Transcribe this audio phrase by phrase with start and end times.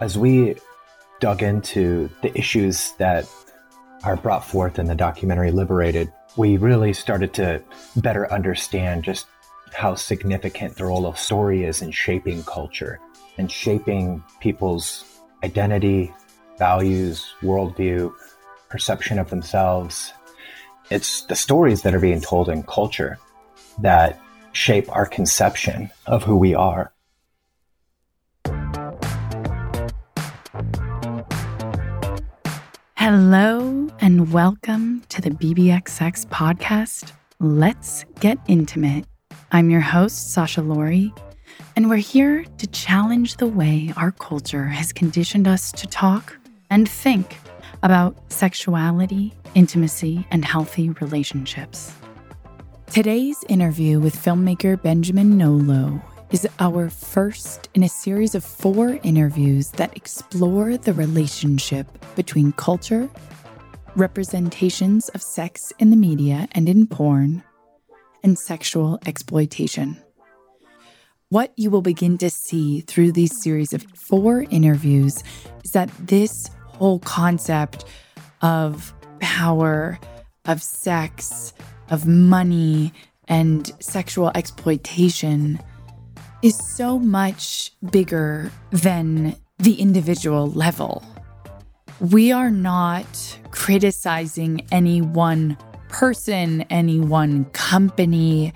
[0.00, 0.56] As we
[1.20, 3.28] dug into the issues that
[4.02, 7.62] are brought forth in the documentary Liberated, we really started to
[7.96, 9.26] better understand just
[9.72, 12.98] how significant the role of story is in shaping culture
[13.38, 15.04] and shaping people's
[15.44, 16.12] identity,
[16.58, 18.12] values, worldview,
[18.68, 20.12] perception of themselves.
[20.90, 23.18] It's the stories that are being told in culture
[23.80, 24.20] that
[24.52, 26.93] shape our conception of who we are.
[33.06, 37.12] Hello, and welcome to the BBXX podcast.
[37.38, 39.04] Let's get intimate.
[39.52, 41.12] I'm your host, Sasha Laurie,
[41.76, 46.34] and we're here to challenge the way our culture has conditioned us to talk
[46.70, 47.36] and think
[47.82, 51.92] about sexuality, intimacy, and healthy relationships.
[52.90, 56.00] Today's interview with filmmaker Benjamin Nolot
[56.34, 63.08] is our first in a series of four interviews that explore the relationship between culture,
[63.94, 67.40] representations of sex in the media and in porn,
[68.24, 69.96] and sexual exploitation.
[71.28, 75.22] What you will begin to see through these series of four interviews
[75.62, 77.84] is that this whole concept
[78.42, 80.00] of power,
[80.46, 81.54] of sex,
[81.90, 82.92] of money,
[83.28, 85.60] and sexual exploitation
[86.44, 91.02] is so much bigger than the individual level.
[92.00, 93.06] We are not
[93.50, 95.56] criticizing any one
[95.88, 98.52] person, any one company,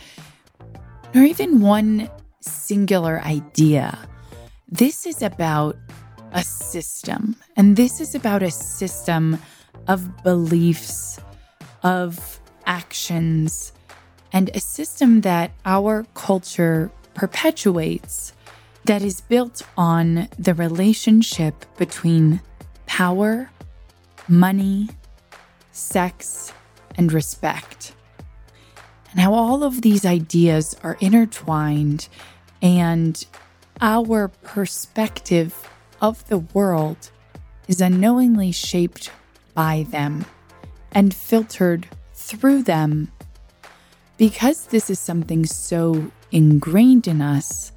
[1.14, 2.11] nor even one
[2.42, 3.98] singular idea.
[4.69, 5.78] This is about
[6.33, 9.39] a system, and this is about a system
[9.86, 11.19] of beliefs,
[11.83, 13.72] of actions,
[14.31, 18.33] and a system that our culture perpetuates
[18.85, 22.41] that is built on the relationship between
[22.87, 23.51] power,
[24.29, 24.89] money,
[25.73, 26.53] sex,
[26.97, 27.93] and respect.
[29.11, 32.09] And how all of these ideas are intertwined,
[32.62, 33.27] and
[33.81, 35.69] our perspective
[36.01, 37.11] of the world
[37.67, 39.11] is unknowingly shaped
[39.55, 40.25] by them
[40.93, 43.11] and filtered through them.
[44.17, 47.72] Because this is something so ingrained in us,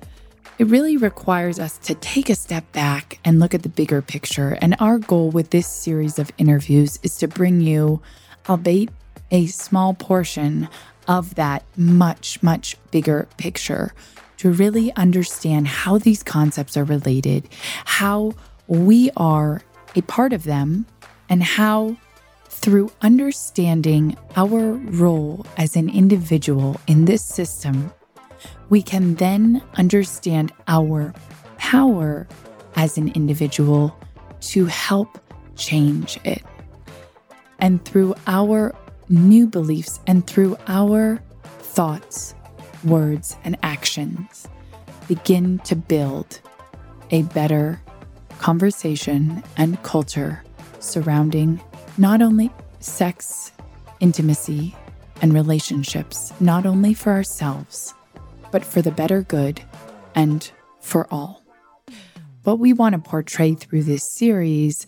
[0.57, 4.57] it really requires us to take a step back and look at the bigger picture.
[4.61, 8.01] And our goal with this series of interviews is to bring you,
[8.47, 8.89] albeit
[9.31, 10.69] a small portion
[11.07, 13.93] of that much, much bigger picture,
[14.37, 17.47] to really understand how these concepts are related,
[17.85, 18.33] how
[18.67, 19.61] we are
[19.95, 20.85] a part of them,
[21.29, 21.97] and how
[22.49, 27.91] through understanding our role as an individual in this system
[28.69, 31.13] we can then understand our
[31.57, 32.27] power
[32.75, 33.95] as an individual
[34.39, 35.19] to help
[35.55, 36.43] change it.
[37.59, 38.73] And through our
[39.09, 42.33] new beliefs and through our thoughts,
[42.83, 44.47] words, and actions,
[45.07, 46.39] begin to build
[47.11, 47.81] a better
[48.39, 50.43] conversation and culture
[50.79, 51.61] surrounding
[51.97, 52.49] not only
[52.79, 53.51] sex,
[53.99, 54.75] intimacy,
[55.21, 57.93] and relationships, not only for ourselves
[58.51, 59.61] but for the better good
[60.15, 61.41] and for all.
[62.43, 64.85] What we want to portray through this series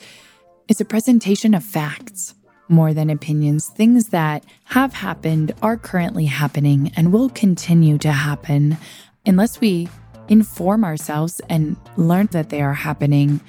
[0.68, 2.35] is a presentation of facts
[2.69, 8.78] more than opinions, things that have happened, are currently happening, and will continue to happen
[9.25, 9.88] unless we
[10.28, 13.41] inform ourselves and learn that they are happening.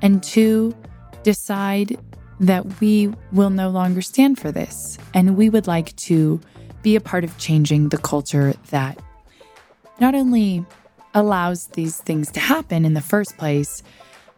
[0.00, 0.74] And two,
[1.22, 1.98] decide
[2.40, 4.98] that we will no longer stand for this.
[5.14, 6.40] And we would like to
[6.82, 8.98] be a part of changing the culture that
[10.00, 10.64] not only
[11.14, 13.82] allows these things to happen in the first place,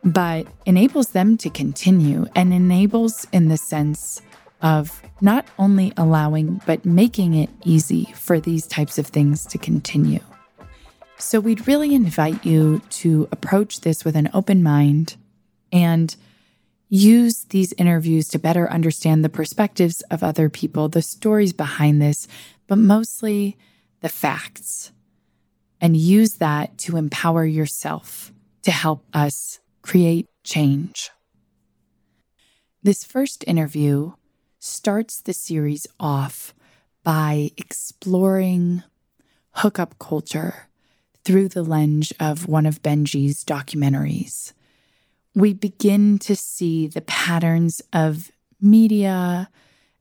[0.02, 4.20] but enables them to continue and enables in the sense
[4.60, 10.20] of not only allowing, but making it easy for these types of things to continue.
[11.16, 15.16] So, we'd really invite you to approach this with an open mind
[15.72, 16.14] and
[16.88, 22.28] use these interviews to better understand the perspectives of other people, the stories behind this,
[22.66, 23.56] but mostly
[24.00, 24.92] the facts
[25.84, 28.32] and use that to empower yourself
[28.62, 31.10] to help us create change.
[32.82, 34.12] This first interview
[34.58, 36.54] starts the series off
[37.02, 38.82] by exploring
[39.56, 40.68] hookup culture
[41.22, 44.54] through the lens of one of Benji's documentaries.
[45.34, 49.50] We begin to see the patterns of media,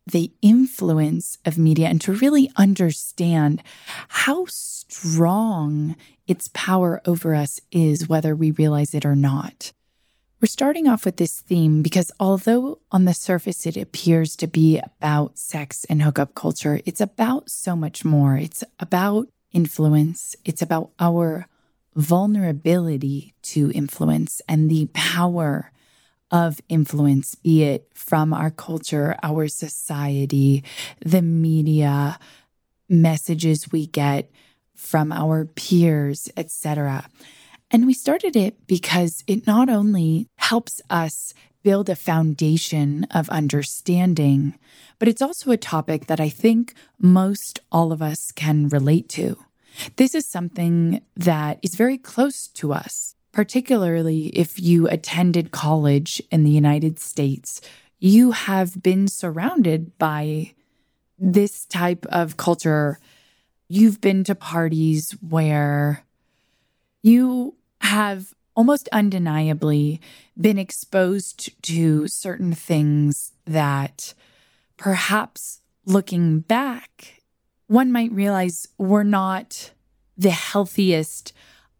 [0.05, 3.61] the influence of media and to really understand
[4.09, 5.95] how strong
[6.27, 9.71] its power over us is, whether we realize it or not.
[10.41, 14.77] We're starting off with this theme because although on the surface it appears to be
[14.79, 18.35] about sex and hookup culture, it's about so much more.
[18.35, 21.47] It's about influence, it's about our
[21.95, 25.71] vulnerability to influence and the power
[26.33, 30.63] of influence, be it from our culture, our society,
[31.05, 32.19] the media,
[32.89, 34.31] messages we get
[34.75, 37.07] from our peers, etc.
[37.69, 44.55] And we started it because it not only helps us build a foundation of understanding,
[44.99, 49.37] but it's also a topic that I think most all of us can relate to.
[49.95, 56.43] This is something that is very close to us, particularly if you attended college in
[56.43, 57.59] the United States.
[57.99, 60.53] You have been surrounded by
[61.17, 62.99] this type of culture.
[63.67, 66.03] You've been to parties where
[67.01, 69.99] you have almost undeniably
[70.39, 74.13] been exposed to certain things that
[74.77, 77.21] perhaps looking back,
[77.65, 79.71] one might realize were not
[80.15, 81.33] the healthiest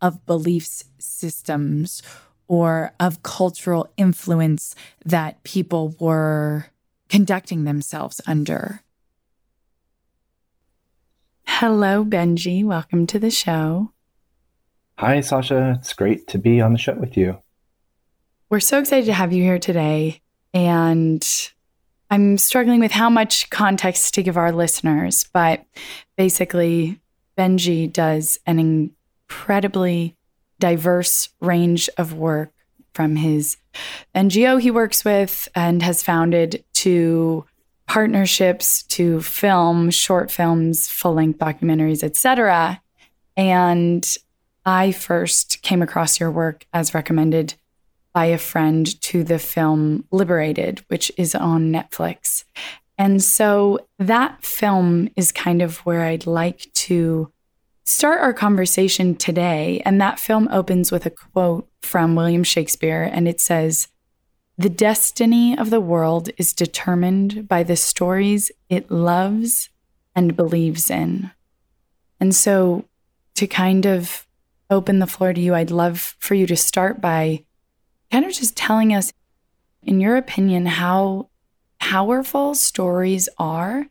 [0.04, 2.04] of beliefs systems
[2.48, 6.68] or of cultural influence that people were
[7.10, 8.82] conducting themselves under.
[11.48, 12.64] Hello, Benji.
[12.64, 13.92] Welcome to the show.
[14.98, 15.78] Hi, Sasha.
[15.80, 17.38] It's great to be on the show with you.
[18.50, 20.22] We're so excited to have you here today.
[20.54, 21.28] And
[22.12, 25.66] I'm struggling with how much context to give our listeners, but
[26.18, 27.00] basically,
[27.38, 28.92] Benji does an
[29.30, 30.16] incredibly
[30.60, 32.52] diverse range of work
[32.94, 33.58] from his
[34.16, 37.46] NGO he works with and has founded to
[37.88, 42.82] partnerships to film, short films, full length documentaries, etc.
[43.36, 44.08] And
[44.66, 47.56] I first came across your work as recommended
[48.14, 52.46] by a friend to the film Liberated, which is on Netflix.
[52.98, 57.33] And so that film is kind of where I'd like to
[57.84, 59.82] start our conversation today.
[59.86, 63.88] And that film opens with a quote from William Shakespeare, and it says,
[64.58, 69.70] The destiny of the world is determined by the stories it loves
[70.16, 71.32] and believes in.
[72.20, 72.86] And so
[73.36, 74.28] to kind of
[74.70, 77.44] open the floor to you, I'd love for you to start by
[78.12, 79.12] kind of just telling us,
[79.82, 81.30] in your opinion, how
[81.80, 83.88] powerful stories are,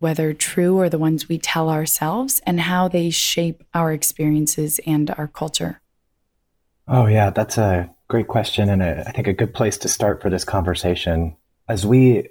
[0.00, 5.10] whether true or the ones we tell ourselves, and how they shape our experiences and
[5.12, 5.80] our culture.
[6.88, 8.68] Oh, yeah, that's a great question.
[8.68, 11.36] And a, I think a good place to start for this conversation.
[11.68, 12.28] As we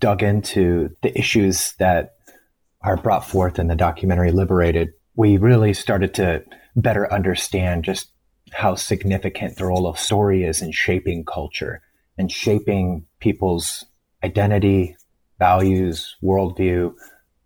[0.00, 2.16] dug into the issues that
[2.80, 6.42] are brought forth in the documentary Liberated, we really started to
[6.74, 8.10] better understand just
[8.52, 11.82] how significant the role of story is in shaping culture
[12.18, 13.84] and shaping people's
[14.24, 14.96] identity,
[15.42, 16.94] values, worldview,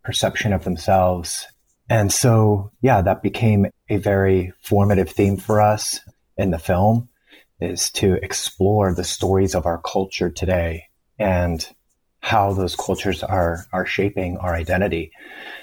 [0.04, 1.46] perception of themselves.
[1.88, 5.98] And so, yeah, that became a very formative theme for us
[6.36, 7.08] in the film
[7.58, 10.84] is to explore the stories of our culture today
[11.18, 11.66] and
[12.20, 15.10] how those cultures are, are shaping our identity.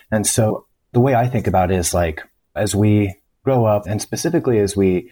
[0.09, 2.23] And so the way I think about it is like,
[2.55, 5.11] as we grow up, and specifically as we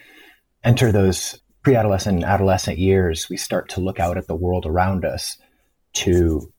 [0.63, 4.65] enter those pre adolescent and adolescent years, we start to look out at the world
[4.65, 5.37] around us
[5.93, 6.51] to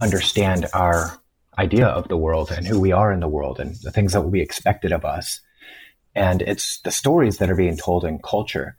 [0.00, 1.18] understand our
[1.58, 4.22] idea of the world and who we are in the world and the things that
[4.22, 5.40] will be expected of us.
[6.14, 8.76] And it's the stories that are being told in culture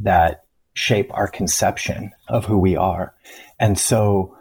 [0.00, 0.44] that
[0.74, 3.14] shape our conception of who we are.
[3.58, 4.36] And so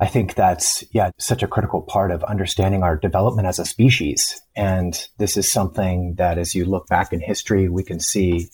[0.00, 4.40] I think that's, yeah, such a critical part of understanding our development as a species.
[4.56, 8.48] And this is something that as you look back in history, we can see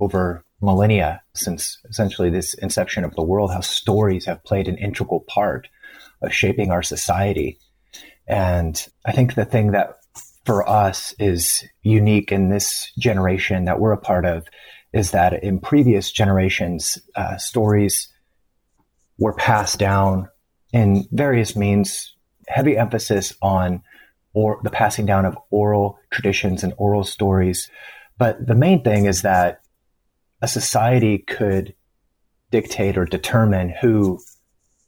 [0.00, 5.20] over millennia since essentially this inception of the world, how stories have played an integral
[5.28, 5.68] part
[6.30, 7.58] shaping our society.
[8.26, 9.96] And I think the thing that
[10.44, 14.46] for us is unique in this generation that we're a part of
[14.92, 18.08] is that in previous generations, uh, stories
[19.18, 20.28] were passed down
[20.72, 22.14] in various means,
[22.48, 23.82] heavy emphasis on
[24.32, 27.70] or the passing down of oral traditions and oral stories.
[28.18, 29.60] But the main thing is that
[30.42, 31.74] a society could
[32.50, 34.20] dictate or determine who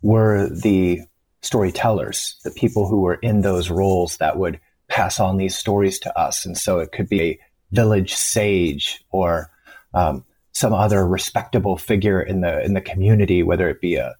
[0.02, 1.00] were the
[1.42, 6.18] storytellers, the people who were in those roles that would pass on these stories to
[6.18, 6.44] us.
[6.44, 7.40] And so it could be a
[7.72, 9.50] village sage or
[9.94, 14.14] um, some other respectable figure in the in the community, whether it be a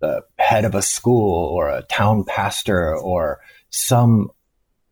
[0.00, 4.30] the head of a school or a town pastor or some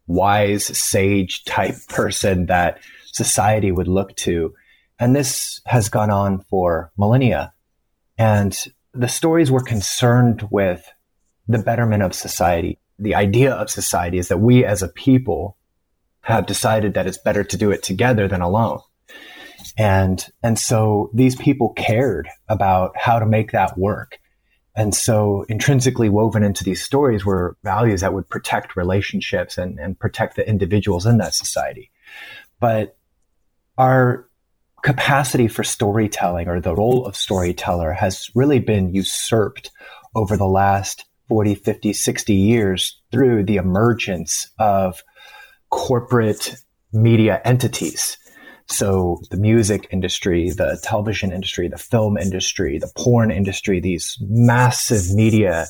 [0.06, 4.54] wise sage type person that society would look to.
[4.98, 7.52] And this has gone on for millennia.
[8.18, 8.56] And
[8.92, 10.86] the stories were concerned with
[11.48, 12.78] the betterment of society.
[12.98, 15.56] The idea of society is that we as a people
[16.20, 18.80] have decided that it's better to do it together than alone.
[19.76, 24.18] And, and so these people cared about how to make that work.
[24.74, 29.98] And so intrinsically woven into these stories were values that would protect relationships and, and
[29.98, 31.90] protect the individuals in that society.
[32.60, 32.96] But
[33.76, 34.28] our
[34.82, 39.70] capacity for storytelling or the role of storyteller has really been usurped
[40.14, 45.02] over the last 40, 50, 60 years through the emergence of
[45.70, 46.56] corporate
[46.92, 48.16] media entities
[48.68, 55.10] so the music industry, the television industry, the film industry, the porn industry, these massive
[55.14, 55.66] media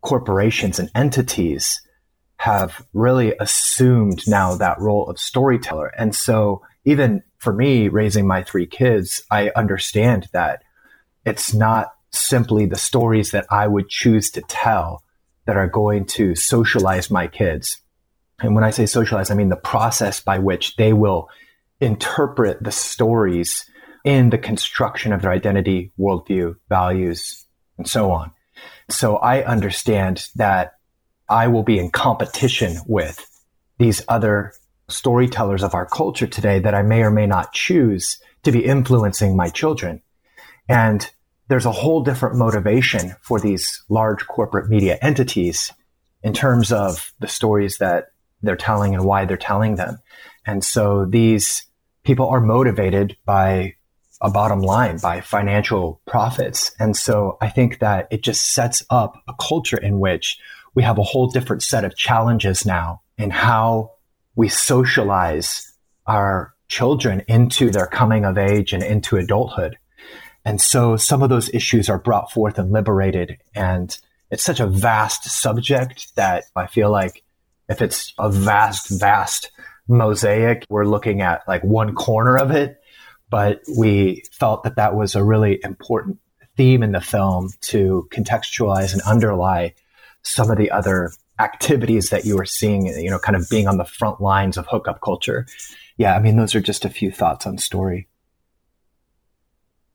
[0.00, 1.80] corporations and entities
[2.38, 5.92] have really assumed now that role of storyteller.
[5.98, 10.62] And so even for me raising my three kids, I understand that
[11.24, 15.02] it's not simply the stories that I would choose to tell
[15.46, 17.78] that are going to socialize my kids.
[18.40, 21.28] And when I say socialize, I mean the process by which they will
[21.80, 23.64] interpret the stories
[24.04, 27.46] in the construction of their identity, worldview, values,
[27.78, 28.32] and so on.
[28.88, 30.74] So I understand that
[31.28, 33.24] I will be in competition with
[33.78, 34.52] these other
[34.88, 39.36] storytellers of our culture today that I may or may not choose to be influencing
[39.36, 40.02] my children.
[40.68, 41.08] And
[41.52, 45.70] there's a whole different motivation for these large corporate media entities
[46.22, 48.06] in terms of the stories that
[48.40, 49.98] they're telling and why they're telling them.
[50.46, 51.66] And so these
[52.04, 53.74] people are motivated by
[54.22, 56.72] a bottom line, by financial profits.
[56.80, 60.38] And so I think that it just sets up a culture in which
[60.74, 63.90] we have a whole different set of challenges now in how
[64.36, 65.70] we socialize
[66.06, 69.76] our children into their coming of age and into adulthood.
[70.44, 73.38] And so some of those issues are brought forth and liberated.
[73.54, 73.96] And
[74.30, 77.22] it's such a vast subject that I feel like
[77.68, 79.50] if it's a vast, vast
[79.88, 80.64] mosaic.
[80.68, 82.80] We're looking at like one corner of it,
[83.30, 86.18] but we felt that that was a really important
[86.56, 89.74] theme in the film to contextualize and underlie
[90.22, 93.78] some of the other activities that you were seeing, you know, kind of being on
[93.78, 95.46] the front lines of hookup culture.
[95.96, 98.08] Yeah, I mean, those are just a few thoughts on story.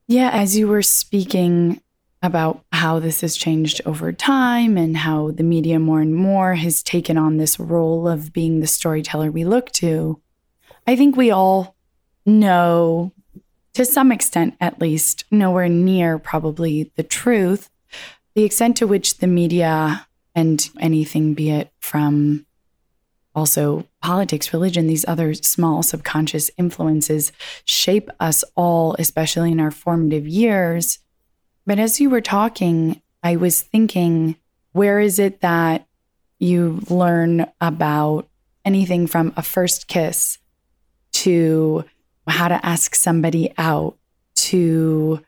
[0.07, 1.81] Yeah, as you were speaking,
[2.21, 6.81] about how this has changed over time and how the media more and more has
[6.81, 10.19] taken on this role of being the storyteller we look to.
[10.87, 11.75] I think we all
[12.25, 13.13] know,
[13.73, 17.69] to some extent at least, nowhere near probably the truth,
[18.33, 22.45] the extent to which the media and anything, be it from
[23.35, 27.33] also politics, religion, these other small subconscious influences
[27.65, 30.99] shape us all, especially in our formative years.
[31.65, 34.37] But as you were talking, I was thinking,
[34.71, 35.87] where is it that
[36.39, 38.29] you learn about
[38.63, 40.37] anything from a first kiss
[41.11, 41.83] to
[42.29, 43.97] how to ask somebody out
[44.35, 45.21] to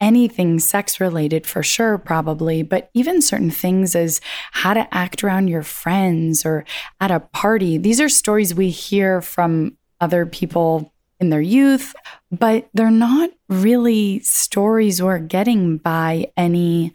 [0.00, 4.20] anything sex related for sure, probably, but even certain things as
[4.52, 6.64] how to act around your friends or
[7.00, 7.78] at a party.
[7.78, 11.94] These are stories we hear from other people in their youth,
[12.30, 16.92] but they're not really stories we're getting by any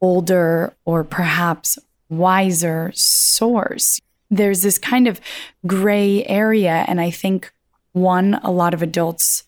[0.00, 1.78] older or perhaps
[2.08, 4.00] wiser source.
[4.30, 5.20] There's this kind of
[5.66, 6.84] gray area.
[6.88, 7.52] And I think
[7.92, 9.44] one, a lot of adults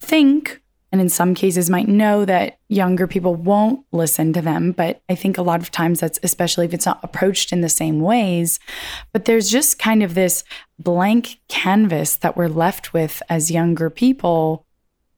[0.00, 4.72] think and in some cases might know that younger people won't listen to them.
[4.72, 7.68] But i think a lot of times that's especially if it's not approached in the
[7.68, 8.58] same ways
[9.12, 10.44] but there's just kind of this
[10.78, 14.66] blank canvas that we're left with as younger people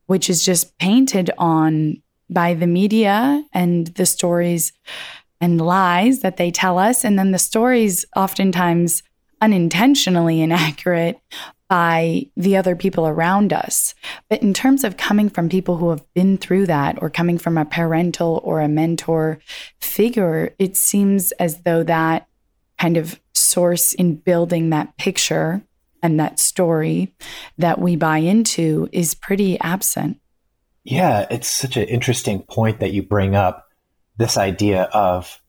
[0.06, 4.72] which is just painted on by the media and the stories
[5.40, 7.04] and lies that they tell us.
[7.04, 9.02] And then the stories oftentimes
[9.40, 11.20] unintentionally inaccurate
[11.70, 13.94] by the other people around us.
[14.28, 17.56] But in terms of coming from people who have been through that or coming from
[17.56, 19.38] a parental or a mentor
[19.80, 22.26] figure, it seems as though that
[22.76, 25.62] kind of source in building that picture
[26.02, 27.14] and that story
[27.56, 30.18] that we buy into is pretty absent.
[30.82, 33.68] Yeah, it's such an interesting point that you bring up
[34.16, 35.40] this idea of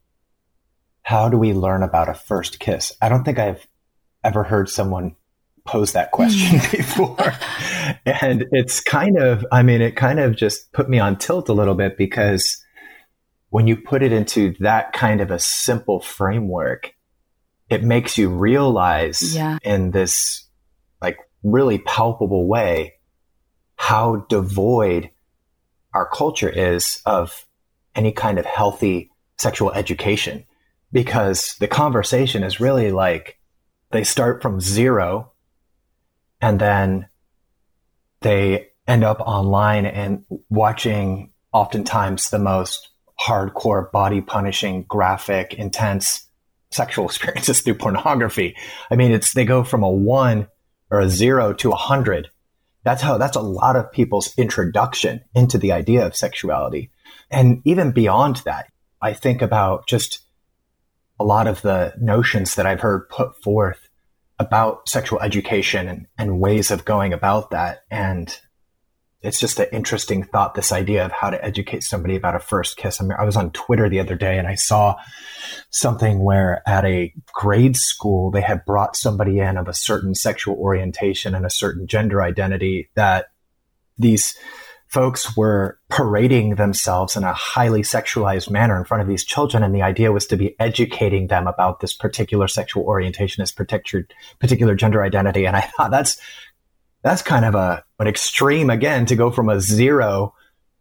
[1.01, 2.94] how do we learn about a first kiss?
[3.01, 3.66] I don't think I've
[4.24, 5.16] ever heard someone
[5.65, 6.72] posed that question mm.
[6.77, 7.34] before.
[8.06, 11.53] and it's kind of, I mean, it kind of just put me on tilt a
[11.53, 12.63] little bit because
[13.50, 16.94] when you put it into that kind of a simple framework,
[17.70, 19.58] it makes you realize yeah.
[19.63, 20.48] in this
[21.01, 22.94] like really palpable way
[23.75, 25.10] how devoid
[25.94, 27.46] our culture is of
[27.96, 30.46] any kind of healthy sexual education
[30.91, 33.39] because the conversation is really like
[33.91, 35.32] they start from zero
[36.41, 37.07] and then
[38.21, 46.27] they end up online and watching oftentimes the most hardcore body punishing graphic intense
[46.71, 48.55] sexual experiences through pornography.
[48.89, 50.48] I mean it's they go from a one
[50.89, 52.29] or a zero to a hundred.
[52.83, 56.91] That's how that's a lot of people's introduction into the idea of sexuality.
[57.29, 58.71] And even beyond that
[59.01, 60.19] i think about just
[61.19, 63.89] a lot of the notions that i've heard put forth
[64.41, 67.83] about sexual education and, and ways of going about that.
[67.89, 68.36] And
[69.21, 72.75] it's just an interesting thought, this idea of how to educate somebody about a first
[72.75, 73.00] kiss.
[73.00, 74.95] I, mean, I was on Twitter the other day and I saw
[75.69, 80.55] something where at a grade school, they had brought somebody in of a certain sexual
[80.55, 83.27] orientation and a certain gender identity that
[83.98, 84.36] these
[84.91, 89.63] folks were parading themselves in a highly sexualized manner in front of these children.
[89.63, 94.05] And the idea was to be educating them about this particular sexual orientation, this particular,
[94.39, 95.48] particular gender identity.
[95.48, 96.19] And I thought that's,
[97.03, 100.36] that's kind of a, an extreme again to go from a zero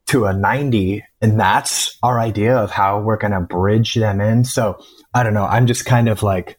[0.09, 1.05] to a 90.
[1.21, 4.45] And that's our idea of how we're going to bridge them in.
[4.45, 5.47] So I don't know.
[5.47, 6.59] I'm just kind of like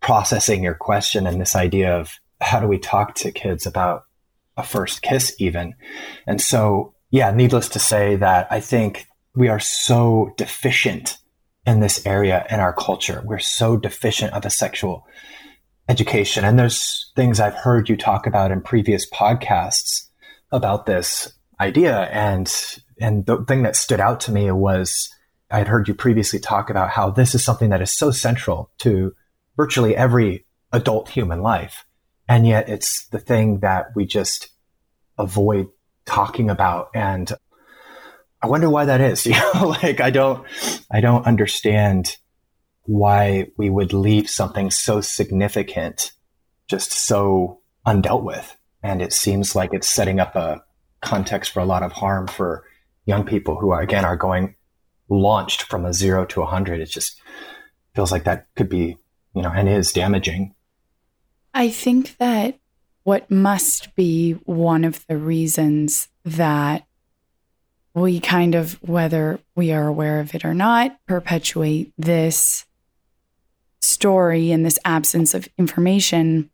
[0.00, 4.07] processing your question and this idea of how do we talk to kids about
[4.58, 5.74] a first kiss even.
[6.26, 11.18] And so, yeah, needless to say that I think we are so deficient
[11.64, 13.22] in this area in our culture.
[13.24, 15.06] We're so deficient of a sexual
[15.88, 16.44] education.
[16.44, 20.06] And there's things I've heard you talk about in previous podcasts
[20.50, 22.00] about this idea.
[22.04, 22.52] And,
[23.00, 25.08] and the thing that stood out to me was
[25.50, 28.70] I had heard you previously talk about how this is something that is so central
[28.78, 29.14] to
[29.56, 31.84] virtually every adult human life.
[32.28, 34.50] And yet it's the thing that we just
[35.16, 35.68] avoid
[36.04, 36.90] talking about.
[36.94, 37.32] And
[38.42, 39.26] I wonder why that is.
[39.26, 40.46] You know, like I don't,
[40.90, 42.16] I don't understand
[42.84, 46.12] why we would leave something so significant
[46.68, 48.56] just so undealt with.
[48.82, 50.62] And it seems like it's setting up a
[51.00, 52.64] context for a lot of harm for
[53.06, 54.54] young people who are, again, are going
[55.08, 56.80] launched from a zero to a hundred.
[56.80, 57.20] It just
[57.94, 58.96] feels like that could be,
[59.34, 60.54] you know, and is damaging
[61.58, 62.56] I think that
[63.02, 66.86] what must be one of the reasons that
[67.94, 72.64] we kind of, whether we are aware of it or not, perpetuate this
[73.80, 76.48] story and this absence of information,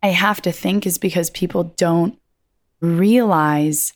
[0.00, 2.16] I have to think is because people don't
[2.80, 3.94] realize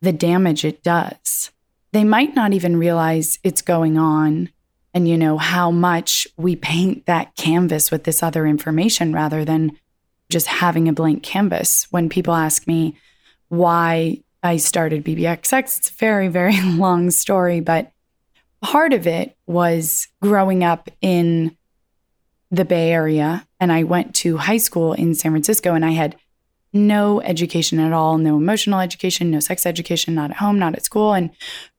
[0.00, 1.50] the damage it does.
[1.92, 4.48] They might not even realize it's going on
[4.92, 9.76] and you know how much we paint that canvas with this other information rather than
[10.28, 12.96] just having a blank canvas when people ask me
[13.48, 17.92] why I started BBXX it's a very very long story but
[18.60, 21.56] part of it was growing up in
[22.50, 26.16] the Bay Area and I went to high school in San Francisco and I had
[26.72, 30.84] no education at all, no emotional education, no sex education, not at home, not at
[30.84, 31.14] school.
[31.14, 31.30] And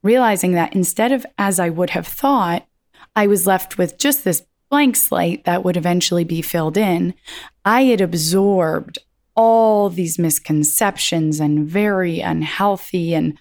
[0.03, 2.67] realizing that instead of as I would have thought,
[3.15, 7.13] I was left with just this blank slate that would eventually be filled in.
[7.65, 8.99] I had absorbed
[9.35, 13.37] all these misconceptions and very unhealthy and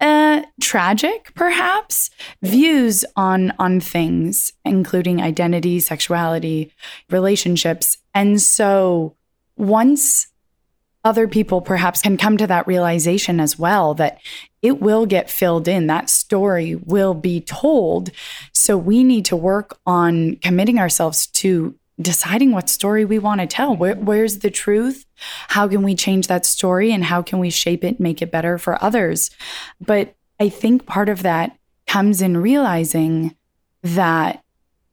[0.00, 2.10] uh, tragic, perhaps,
[2.42, 6.72] views on on things, including identity, sexuality,
[7.10, 7.98] relationships.
[8.14, 9.16] And so
[9.56, 10.28] once
[11.04, 14.18] other people perhaps can come to that realization as well that
[14.62, 15.86] it will get filled in.
[15.86, 18.10] That story will be told.
[18.52, 23.46] So we need to work on committing ourselves to deciding what story we want to
[23.46, 23.74] tell.
[23.76, 25.04] Where, where's the truth?
[25.48, 28.58] How can we change that story and how can we shape it, make it better
[28.58, 29.30] for others?
[29.80, 33.34] But I think part of that comes in realizing
[33.82, 34.44] that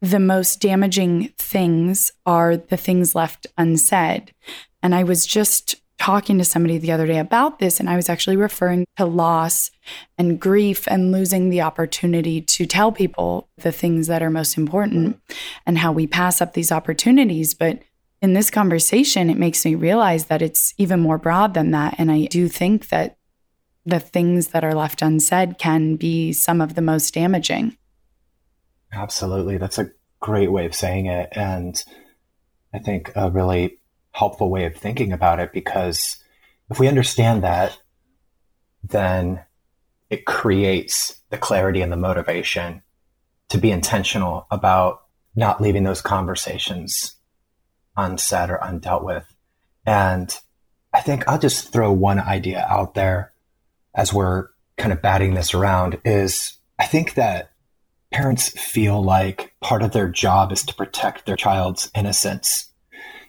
[0.02, 4.34] the most damaging things are the things left unsaid.
[4.82, 8.10] And I was just talking to somebody the other day about this, and I was
[8.10, 9.72] actually referring to loss
[10.18, 15.20] and grief and losing the opportunity to tell people the things that are most important
[15.66, 17.54] and how we pass up these opportunities.
[17.54, 17.80] But
[18.22, 21.96] in this conversation, it makes me realize that it's even more broad than that.
[21.98, 23.18] And I do think that
[23.86, 27.78] the things that are left unsaid can be some of the most damaging.
[28.92, 29.58] Absolutely.
[29.58, 31.30] That's a great way of saying it.
[31.34, 31.82] And
[32.74, 33.80] I think a really
[34.16, 36.24] helpful way of thinking about it because
[36.70, 37.78] if we understand that,
[38.82, 39.44] then
[40.10, 42.82] it creates the clarity and the motivation
[43.50, 45.02] to be intentional about
[45.36, 47.16] not leaving those conversations
[47.98, 49.26] unsaid or undealt with.
[49.86, 50.36] And
[50.94, 53.34] I think I'll just throw one idea out there
[53.94, 54.48] as we're
[54.78, 57.52] kind of batting this around is I think that
[58.14, 62.72] parents feel like part of their job is to protect their child's innocence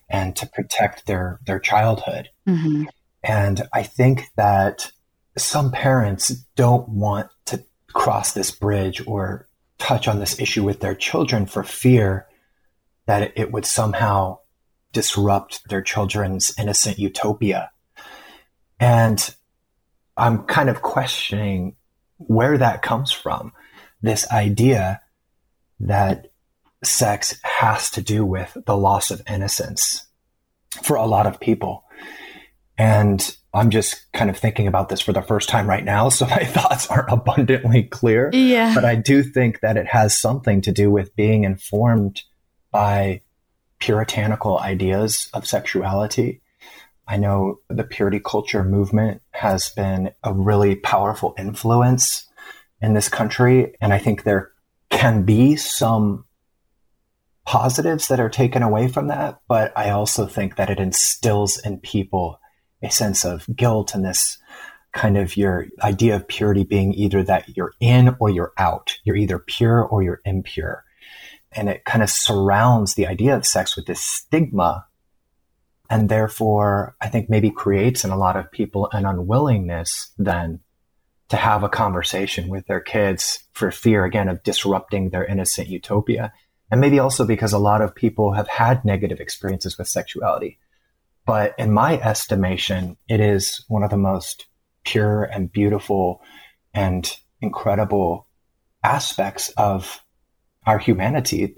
[0.09, 2.29] and to protect their their childhood.
[2.49, 2.85] Mm-hmm.
[3.23, 4.91] And I think that
[5.37, 10.95] some parents don't want to cross this bridge or touch on this issue with their
[10.95, 12.27] children for fear
[13.07, 14.39] that it would somehow
[14.93, 17.71] disrupt their children's innocent utopia.
[18.81, 19.35] And
[20.17, 21.77] I'm kind of questioning
[22.17, 23.53] where that comes from.
[24.01, 25.01] This idea
[25.81, 26.29] that
[26.87, 30.07] sex has to do with the loss of innocence
[30.83, 31.85] for a lot of people.
[32.79, 36.27] And I'm just kind of thinking about this for the first time right now, so
[36.27, 38.31] my thoughts aren't abundantly clear.
[38.33, 38.75] Yeah.
[38.75, 42.23] But I do think that it has something to do with being informed
[42.71, 43.23] by
[43.79, 46.43] puritanical ideas of sexuality.
[47.09, 52.27] I know the purity culture movement has been a really powerful influence
[52.81, 53.75] in this country.
[53.81, 54.51] And I think there
[54.91, 56.26] can be some
[57.47, 59.41] positives that are taken away from that.
[59.49, 62.41] But I also think that it instills in people
[62.83, 64.39] a sense of guilt and this
[64.93, 68.99] kind of your idea of purity being either that you're in or you're out.
[69.05, 70.85] You're either pure or you're impure.
[71.53, 74.87] And it kind of surrounds the idea of sex with this stigma.
[75.89, 80.61] And therefore, I think maybe creates in a lot of people an unwillingness then
[81.29, 86.33] to have a conversation with their kids for fear, again, of disrupting their innocent utopia.
[86.71, 90.59] And maybe also because a lot of people have had negative experiences with sexuality.
[91.25, 94.47] But in my estimation, it is one of the most
[94.85, 96.23] pure and beautiful
[96.73, 98.27] and incredible
[98.83, 100.03] aspects of
[100.67, 101.57] our humanity.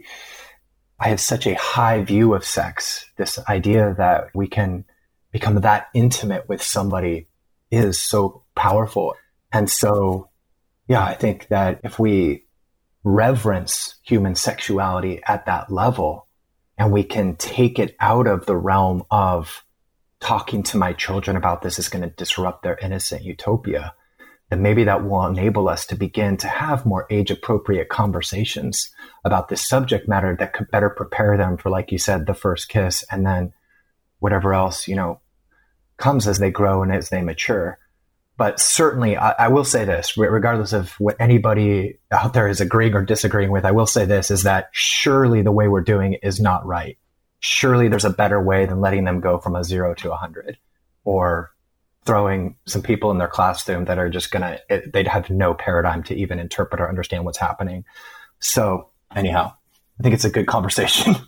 [0.98, 3.06] I have such a high view of sex.
[3.16, 4.84] This idea that we can
[5.30, 7.28] become that intimate with somebody
[7.70, 9.14] is so powerful.
[9.52, 10.30] And so,
[10.88, 12.47] yeah, I think that if we
[13.04, 16.26] reverence human sexuality at that level
[16.78, 19.64] and we can take it out of the realm of
[20.20, 23.94] talking to my children about this is going to disrupt their innocent utopia,
[24.50, 28.90] then maybe that will enable us to begin to have more age appropriate conversations
[29.24, 32.68] about this subject matter that could better prepare them for, like you said, the first
[32.68, 33.52] kiss and then
[34.20, 35.20] whatever else, you know,
[35.96, 37.78] comes as they grow and as they mature.
[38.38, 42.94] But certainly, I, I, will say this, regardless of what anybody out there is agreeing
[42.94, 46.20] or disagreeing with, I will say this is that surely the way we're doing it
[46.22, 46.96] is not right.
[47.40, 50.56] Surely there's a better way than letting them go from a zero to a hundred
[51.02, 51.50] or
[52.04, 54.60] throwing some people in their classroom that are just going to,
[54.92, 57.84] they'd have no paradigm to even interpret or understand what's happening.
[58.38, 59.52] So, anyhow,
[59.98, 61.14] I think it's a good conversation.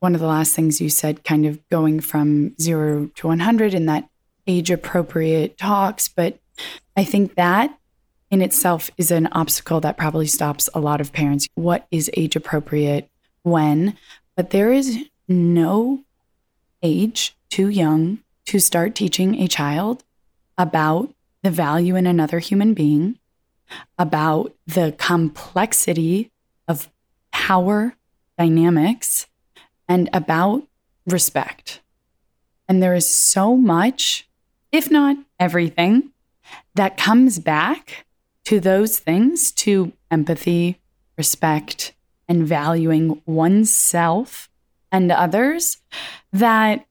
[0.00, 3.86] One of the last things you said, kind of going from zero to 100 in
[3.86, 4.08] that
[4.48, 6.08] age appropriate talks.
[6.08, 6.38] But
[6.96, 7.78] I think that
[8.30, 11.46] in itself is an obstacle that probably stops a lot of parents.
[11.54, 13.08] What is age appropriate
[13.42, 13.96] when?
[14.34, 16.04] But there is no
[16.82, 20.04] age too young to start teaching a child
[20.56, 23.18] about the value in another human being,
[23.98, 26.30] about the complexity
[26.66, 26.90] of
[27.30, 27.94] power
[28.36, 29.26] dynamics,
[29.88, 30.66] and about
[31.06, 31.80] respect.
[32.68, 34.27] And there is so much
[34.72, 36.10] if not everything,
[36.74, 38.06] that comes back
[38.44, 40.80] to those things to empathy,
[41.16, 41.94] respect,
[42.28, 44.48] and valuing oneself
[44.90, 45.78] and others
[46.32, 46.86] that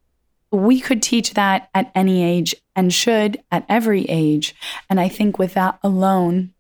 [0.52, 4.56] we could teach that at any age and should at every age.
[4.90, 6.54] And I think with that alone,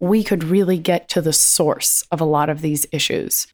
[0.00, 3.46] we could really get to the source of a lot of these issues.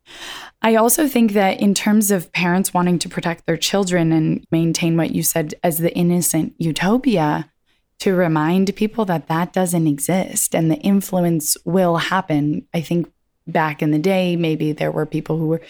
[0.63, 4.97] I also think that in terms of parents wanting to protect their children and maintain
[4.97, 7.51] what you said as the innocent utopia,
[8.01, 12.67] to remind people that that doesn't exist and the influence will happen.
[12.75, 13.11] I think
[13.47, 15.63] back in the day, maybe there were people who were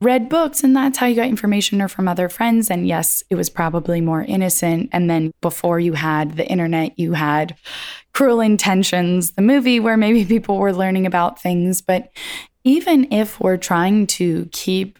[0.00, 2.70] read books and that's how you got information or from other friends.
[2.70, 4.88] And yes, it was probably more innocent.
[4.92, 7.54] And then before you had the internet, you had
[8.12, 11.80] Cruel Intentions, the movie where maybe people were learning about things.
[11.80, 12.10] But
[12.64, 14.98] even if we're trying to keep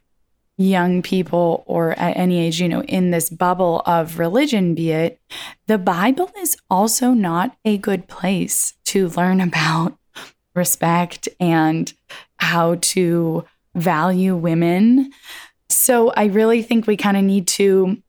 [0.59, 5.21] young people or at any age, you know, in this bubble of religion, be it,
[5.67, 9.97] the Bible is also not a good place to learn about
[10.55, 11.93] respect and
[12.37, 13.45] how to
[13.75, 15.11] value women.
[15.69, 18.03] So I really think we kind of need to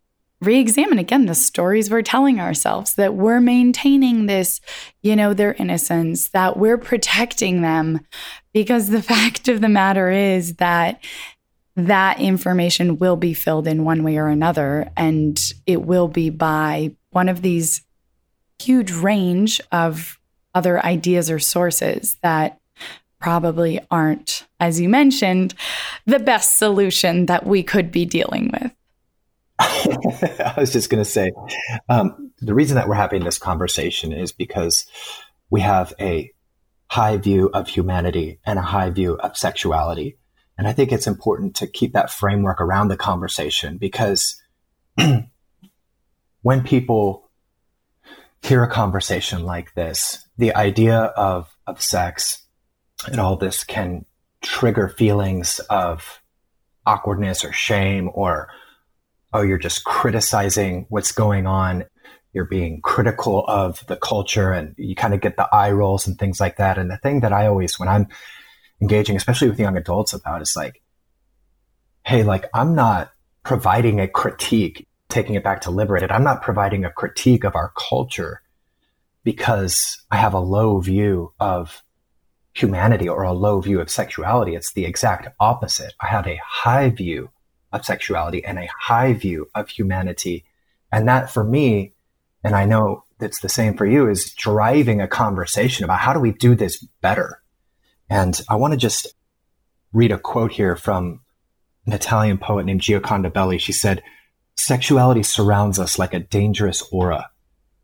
[0.45, 4.62] re examine again the stories we're telling ourselves that we're maintaining this,
[5.01, 8.01] you know, their innocence, that we're protecting them.
[8.53, 11.03] Because the fact of the matter is that
[11.75, 14.91] that information will be filled in one way or another.
[14.95, 17.82] And it will be by one of these
[18.60, 20.19] huge range of
[20.53, 22.60] other ideas or sources that
[23.19, 25.53] probably aren't, as you mentioned,
[26.06, 28.71] the best solution that we could be dealing with.
[30.39, 31.32] I was just going to say
[31.89, 34.86] um, the reason that we're having this conversation is because
[35.49, 36.32] we have a
[36.88, 40.17] high view of humanity and a high view of sexuality.
[40.58, 44.41] And I think it's important to keep that framework around the conversation because
[46.41, 47.32] when people
[48.41, 52.45] hear a conversation like this, the idea of, of sex
[53.08, 54.06] and all this can
[54.41, 56.21] trigger feelings of
[56.86, 58.49] awkwardness or shame or,
[59.33, 61.85] oh, you're just criticizing what's going on.
[62.33, 66.17] You're being critical of the culture and you kind of get the eye rolls and
[66.17, 66.77] things like that.
[66.77, 68.07] And the thing that I always, when I'm
[68.81, 70.81] engaging, especially with young adults about is like,
[72.05, 73.11] hey, like I'm not
[73.43, 77.71] providing a critique taking it back to liberated, I'm not providing a critique of our
[77.77, 78.41] culture
[79.23, 81.83] because I have a low view of
[82.53, 84.55] humanity or a low view of sexuality.
[84.55, 85.93] It's the exact opposite.
[86.01, 87.29] I have a high view
[87.73, 90.45] of sexuality and a high view of humanity.
[90.91, 91.93] And that for me,
[92.43, 96.19] and I know it's the same for you, is driving a conversation about how do
[96.19, 97.41] we do this better?
[98.09, 99.07] And I want to just
[99.91, 101.21] read a quote here from
[101.86, 103.57] an Italian poet named Gioconda Belli.
[103.57, 104.03] She said,
[104.55, 107.31] Sexuality surrounds us like a dangerous aura.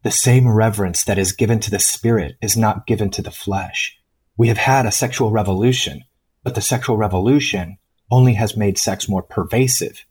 [0.04, 3.97] The same reverence that is given to the spirit is not given to the flesh.
[4.38, 6.06] We have had a sexual revolution,
[6.43, 7.80] but the sexual revolution
[8.12, 10.06] only has made sex more pervasive.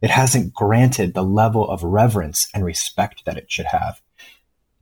[0.00, 4.00] It hasn't granted the level of reverence and respect that it should have.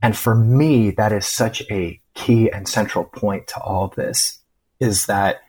[0.01, 4.39] And for me, that is such a key and central point to all of this
[4.79, 5.41] is that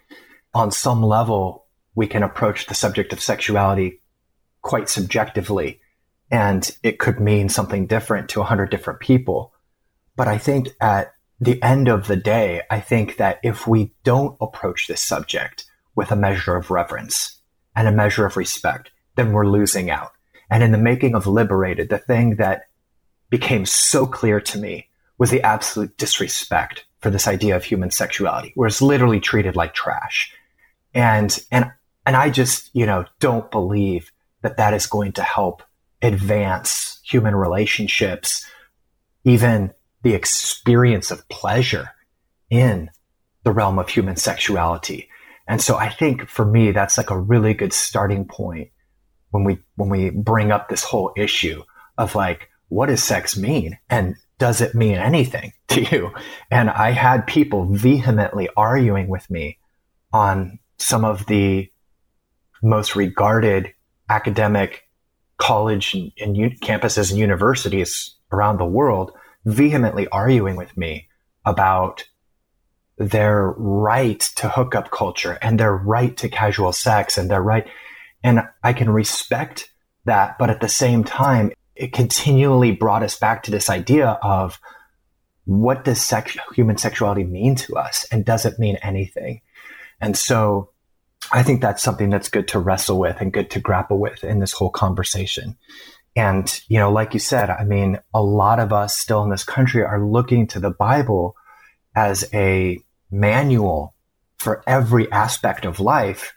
[0.54, 4.00] on some level, we can approach the subject of sexuality
[4.62, 5.80] quite subjectively
[6.30, 9.52] and it could mean something different to a hundred different people.
[10.16, 14.36] But I think at the end of the day, I think that if we don't
[14.40, 15.63] approach this subject
[15.94, 17.40] with a measure of reverence
[17.76, 20.12] and a measure of respect, then we're losing out.
[20.50, 22.68] And in the making of Liberated, the thing that
[23.30, 28.52] became so clear to me was the absolute disrespect for this idea of human sexuality,
[28.54, 30.32] where it's literally treated like trash.
[30.94, 31.72] And, and,
[32.06, 34.10] and I just, you know, don't believe
[34.42, 35.62] that that is going to help
[36.02, 38.44] advance human relationships,
[39.24, 41.90] even the experience of pleasure
[42.50, 42.90] in
[43.42, 45.08] the realm of human sexuality.
[45.46, 48.70] And so I think for me, that's like a really good starting point
[49.30, 51.62] when we, when we bring up this whole issue
[51.98, 53.78] of like, what does sex mean?
[53.90, 56.12] And does it mean anything to you?
[56.50, 59.58] And I had people vehemently arguing with me
[60.12, 61.70] on some of the
[62.62, 63.72] most regarded
[64.08, 64.88] academic
[65.36, 69.12] college and, and u- campuses and universities around the world
[69.44, 71.08] vehemently arguing with me
[71.44, 72.04] about
[72.96, 77.66] their right to hookup culture and their right to casual sex and their right.
[78.22, 79.72] And I can respect
[80.04, 80.38] that.
[80.38, 84.60] But at the same time, it continually brought us back to this idea of
[85.44, 88.06] what does sex, human sexuality mean to us?
[88.10, 89.40] And does it mean anything?
[90.00, 90.70] And so
[91.32, 94.38] I think that's something that's good to wrestle with and good to grapple with in
[94.38, 95.56] this whole conversation.
[96.16, 99.44] And, you know, like you said, I mean, a lot of us still in this
[99.44, 101.36] country are looking to the Bible
[101.94, 102.80] as a
[103.10, 103.94] manual
[104.38, 106.34] for every aspect of life.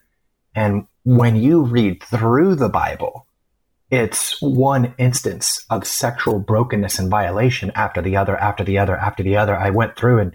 [0.56, 3.28] And when you read through the Bible,
[3.89, 9.24] it's one instance of sexual brokenness and violation after the other, after the other, after
[9.24, 9.56] the other.
[9.56, 10.34] I went through and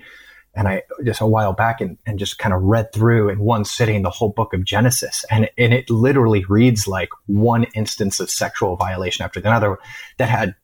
[0.55, 3.65] and I just a while back and, and just kind of read through in one
[3.65, 5.25] sitting the whole book of Genesis.
[5.31, 9.79] And, and it literally reads like one instance of sexual violation after another
[10.19, 10.55] that had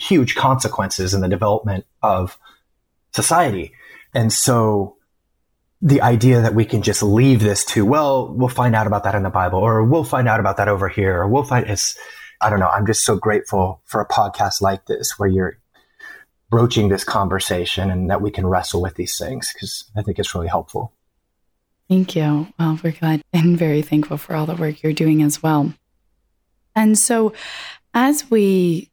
[0.00, 2.38] huge consequences in the development of
[3.12, 3.72] society.
[4.16, 4.96] And so
[5.82, 9.14] the idea that we can just leave this to, well, we'll find out about that
[9.14, 11.98] in the Bible, or we'll find out about that over here, or we'll find it's,
[12.40, 12.68] I don't know.
[12.68, 15.58] I'm just so grateful for a podcast like this where you're
[16.48, 20.34] broaching this conversation and that we can wrestle with these things because I think it's
[20.34, 20.94] really helpful.
[21.86, 22.48] Thank you.
[22.58, 25.74] Well, we're glad and very thankful for all the work you're doing as well.
[26.74, 27.34] And so,
[27.92, 28.90] as we,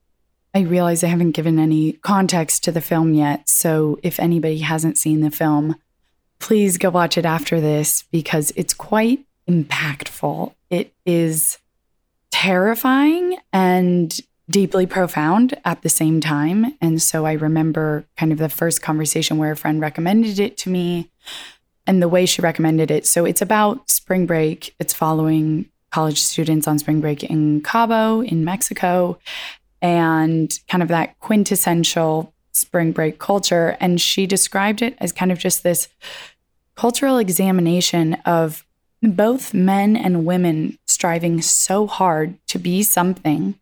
[0.53, 3.49] I realize I haven't given any context to the film yet.
[3.49, 5.75] So, if anybody hasn't seen the film,
[6.39, 10.53] please go watch it after this because it's quite impactful.
[10.69, 11.57] It is
[12.31, 16.77] terrifying and deeply profound at the same time.
[16.81, 20.69] And so I remember kind of the first conversation where a friend recommended it to
[20.69, 21.09] me
[21.87, 23.07] and the way she recommended it.
[23.07, 28.43] So it's about spring break, it's following college students on spring break in Cabo, in
[28.43, 29.17] Mexico,
[29.83, 33.77] and kind of that quintessential spring break culture.
[33.79, 35.89] And she described it as kind of just this
[36.75, 38.65] cultural examination of
[39.01, 43.55] both men and women striving so hard to be something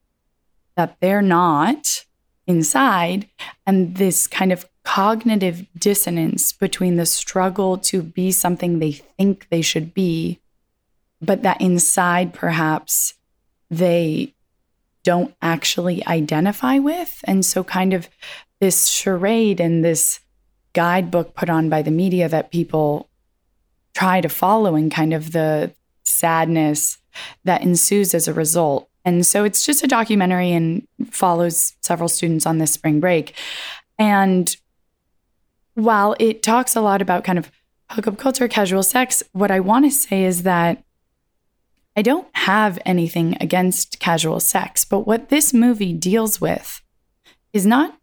[0.75, 2.05] that they're not
[2.47, 3.27] inside,
[3.65, 9.61] and this kind of cognitive dissonance between the struggle to be something they think they
[9.61, 10.39] should be,
[11.21, 13.13] but that inside perhaps
[13.69, 14.33] they
[15.03, 17.21] don't actually identify with.
[17.25, 18.09] And so, kind of
[18.59, 20.19] this charade and this
[20.73, 23.09] guidebook put on by the media that people
[23.93, 26.97] try to follow and kind of the sadness
[27.43, 28.89] that ensues as a result.
[29.03, 33.35] And so it's just a documentary and follows several students on this spring break.
[33.97, 34.55] And
[35.73, 37.51] while it talks a lot about kind of
[37.89, 40.83] hookup culture, casual sex, what I want to say is that
[41.95, 46.81] I don't have anything against casual sex, but what this movie deals with
[47.53, 47.97] is not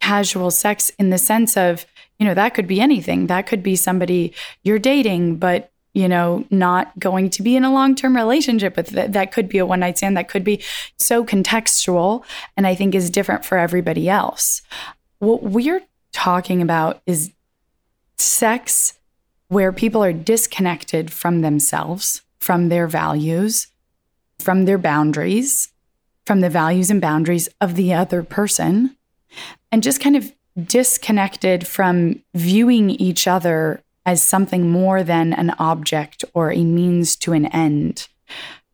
[0.00, 1.86] casual sex in the sense of,
[2.18, 3.26] you know, that could be anything.
[3.26, 7.72] That could be somebody you're dating, but you know, not going to be in a
[7.72, 9.14] long term relationship with that.
[9.14, 10.14] That could be a one night stand.
[10.14, 10.62] That could be
[10.98, 12.22] so contextual
[12.54, 14.60] and I think is different for everybody else.
[15.20, 15.80] What we're
[16.12, 17.32] talking about is
[18.18, 18.98] sex
[19.48, 23.66] where people are disconnected from themselves, from their values,
[24.38, 25.72] from their boundaries,
[26.26, 28.96] from the values and boundaries of the other person,
[29.72, 30.32] and just kind of
[30.64, 37.32] disconnected from viewing each other as something more than an object or a means to
[37.32, 38.06] an end.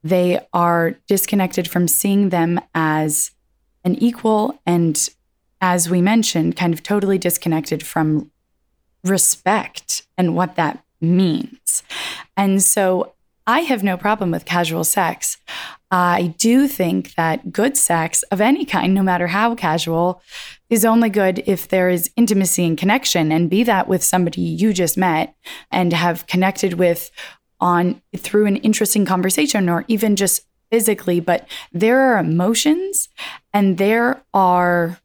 [0.04, 3.30] They are disconnected from seeing them as
[3.85, 5.08] an equal and,
[5.62, 8.30] as we mentioned, kind of totally disconnected from
[9.02, 11.82] respect and what that means.
[12.37, 13.14] And so
[13.46, 15.37] I have no problem with casual sex.
[15.90, 20.22] I do think that good sex of any kind, no matter how casual,
[20.70, 24.72] is only good if there is intimacy and connection, and be that with somebody you
[24.72, 25.35] just met
[25.70, 27.11] and have connected with
[27.61, 31.20] on through an interesting conversation or even just physically.
[31.20, 33.09] But there are emotions
[33.52, 34.98] and there are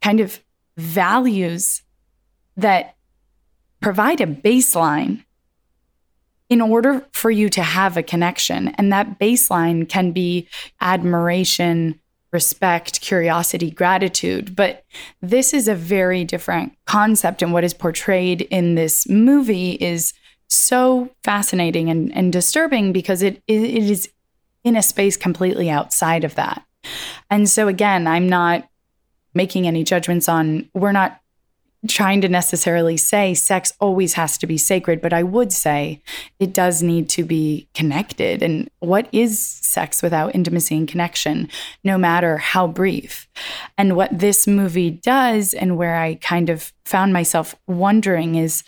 [0.00, 0.40] kind of
[0.76, 1.82] values
[2.56, 2.96] that
[3.80, 5.24] provide a baseline
[6.48, 8.68] in order for you to have a connection.
[8.76, 10.48] And that baseline can be
[10.80, 12.00] admiration,
[12.32, 14.56] respect, curiosity, gratitude.
[14.56, 14.84] But
[15.20, 17.42] this is a very different concept.
[17.42, 20.12] And what is portrayed in this movie is
[20.48, 24.08] so fascinating and, and disturbing because it, it is
[24.64, 26.64] in a space completely outside of that.
[27.30, 28.68] And so, again, I'm not
[29.34, 31.20] making any judgments on, we're not
[31.88, 36.02] trying to necessarily say sex always has to be sacred, but I would say
[36.38, 38.42] it does need to be connected.
[38.42, 41.48] And what is sex without intimacy and connection,
[41.82, 43.28] no matter how brief?
[43.76, 48.62] And what this movie does, and where I kind of found myself wondering, is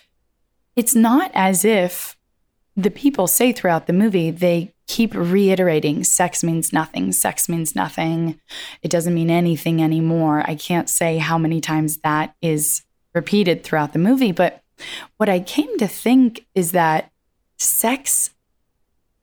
[0.75, 2.17] it's not as if
[2.75, 8.39] the people say throughout the movie, they keep reiterating sex means nothing, sex means nothing,
[8.81, 10.43] it doesn't mean anything anymore.
[10.45, 14.31] I can't say how many times that is repeated throughout the movie.
[14.31, 14.61] But
[15.17, 17.11] what I came to think is that
[17.57, 18.31] sex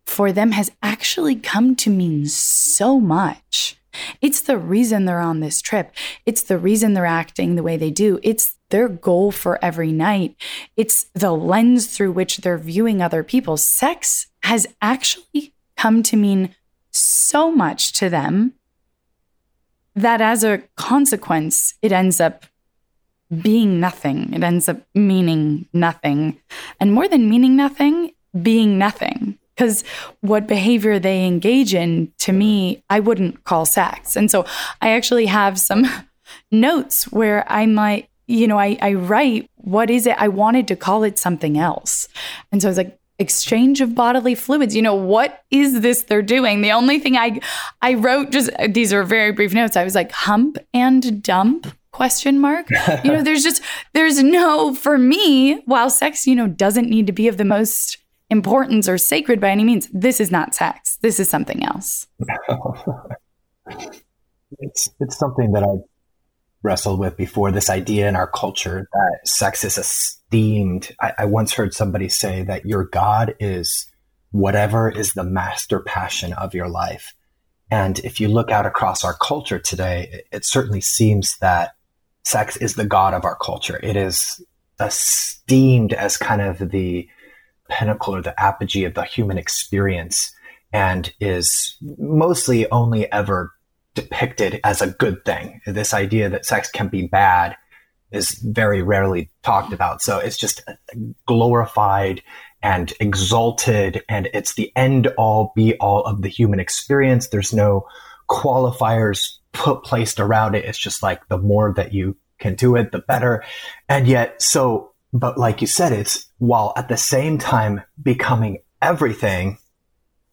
[0.06, 3.76] for them has actually come to mean so much.
[4.20, 5.92] It's the reason they're on this trip.
[6.24, 8.20] It's the reason they're acting the way they do.
[8.22, 10.36] It's their goal for every night.
[10.76, 13.56] It's the lens through which they're viewing other people.
[13.56, 16.54] Sex has actually come to mean
[16.90, 18.54] so much to them
[19.94, 22.46] that as a consequence, it ends up
[23.42, 24.32] being nothing.
[24.32, 26.40] It ends up meaning nothing.
[26.80, 29.38] And more than meaning nothing, being nothing.
[29.54, 29.82] Because
[30.20, 34.14] what behavior they engage in, to me, I wouldn't call sex.
[34.14, 34.46] And so
[34.80, 35.86] I actually have some
[36.52, 40.16] notes where I might, you know, I, I write, what is it?
[40.18, 42.08] I wanted to call it something else.
[42.52, 46.22] And so I was like, exchange of bodily fluids you know what is this they're
[46.22, 47.40] doing the only thing i
[47.82, 52.38] i wrote just these are very brief notes i was like hump and dump question
[52.38, 52.68] mark?
[53.04, 53.62] You know there's just
[53.94, 57.98] there's no for me while sex you know doesn't need to be of the most
[58.30, 60.98] importance or sacred by any means this is not sex.
[61.00, 62.06] This is something else.
[64.60, 65.74] It's it's something that i
[66.62, 70.90] wrestled with before this idea in our culture that sex is esteemed.
[71.00, 73.86] I, I once heard somebody say that your god is
[74.30, 77.14] whatever is the master passion of your life.
[77.70, 81.72] And if you look out across our culture today, it, it certainly seems that
[82.28, 83.80] sex is the god of our culture.
[83.82, 84.44] It is
[84.78, 87.08] esteemed as kind of the
[87.70, 90.30] pinnacle or the apogee of the human experience
[90.70, 93.52] and is mostly only ever
[93.94, 95.60] depicted as a good thing.
[95.66, 97.56] This idea that sex can be bad
[98.12, 100.02] is very rarely talked about.
[100.02, 100.62] So it's just
[101.26, 102.22] glorified
[102.62, 107.28] and exalted and it's the end all be all of the human experience.
[107.28, 107.86] There's no
[108.28, 110.64] qualifiers put placed around it.
[110.64, 113.44] It's just like the more that you can do it, the better.
[113.88, 119.58] And yet, so, but like you said, it's while at the same time becoming everything,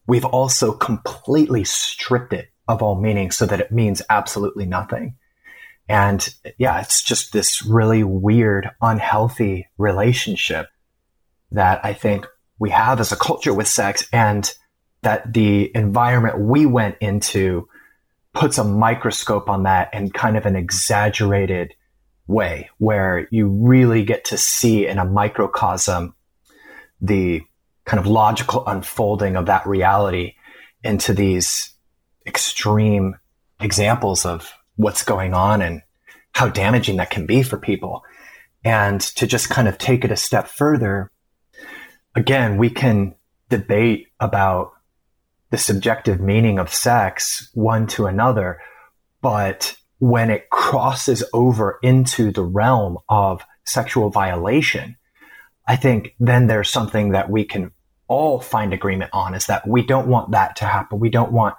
[0.05, 5.15] we've also completely stripped it of all meaning so that it means absolutely nothing.
[5.89, 10.67] And yeah, it's just this really weird, unhealthy relationship
[11.51, 12.27] that I think
[12.59, 14.51] we have as a culture with sex and
[15.01, 17.67] that the environment we went into
[18.35, 21.73] puts a microscope on that in kind of an exaggerated
[22.27, 26.13] way where you really get to see in a microcosm
[27.01, 27.41] the
[27.85, 30.33] kind of logical unfolding of that reality
[30.83, 31.73] into these
[32.27, 33.15] extreme
[33.59, 35.81] examples of what's going on and
[36.33, 38.03] how damaging that can be for people.
[38.63, 41.11] And to just kind of take it a step further,
[42.15, 43.15] again, we can
[43.49, 44.71] debate about
[45.51, 48.59] the subjective meaning of sex one to another,
[49.21, 54.97] but when it crosses over into the realm of sexual violation,
[55.67, 57.71] I think then there's something that we can
[58.07, 60.99] all find agreement on is that we don't want that to happen.
[60.99, 61.55] We don't want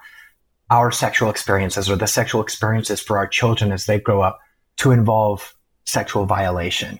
[0.69, 4.39] our sexual experiences or the sexual experiences for our children as they grow up
[4.77, 5.53] to involve
[5.85, 6.99] sexual violation.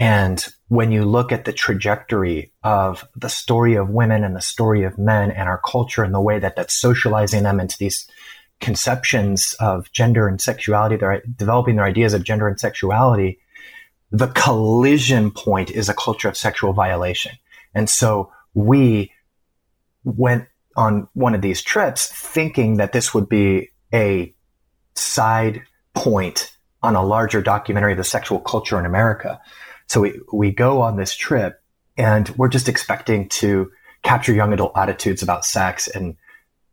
[0.00, 4.84] And when you look at the trajectory of the story of women and the story
[4.84, 8.08] of men and our culture and the way that that's socializing them into these
[8.60, 13.38] conceptions of gender and sexuality, they're developing their ideas of gender and sexuality,
[14.10, 17.32] the collision point is a culture of sexual violation.
[17.74, 19.12] And so we
[20.04, 20.46] went
[20.76, 24.32] on one of these trips thinking that this would be a
[24.94, 25.62] side
[25.94, 29.40] point on a larger documentary of the sexual culture in America.
[29.88, 31.60] So we, we go on this trip
[31.96, 33.72] and we're just expecting to
[34.02, 36.16] capture young adult attitudes about sex and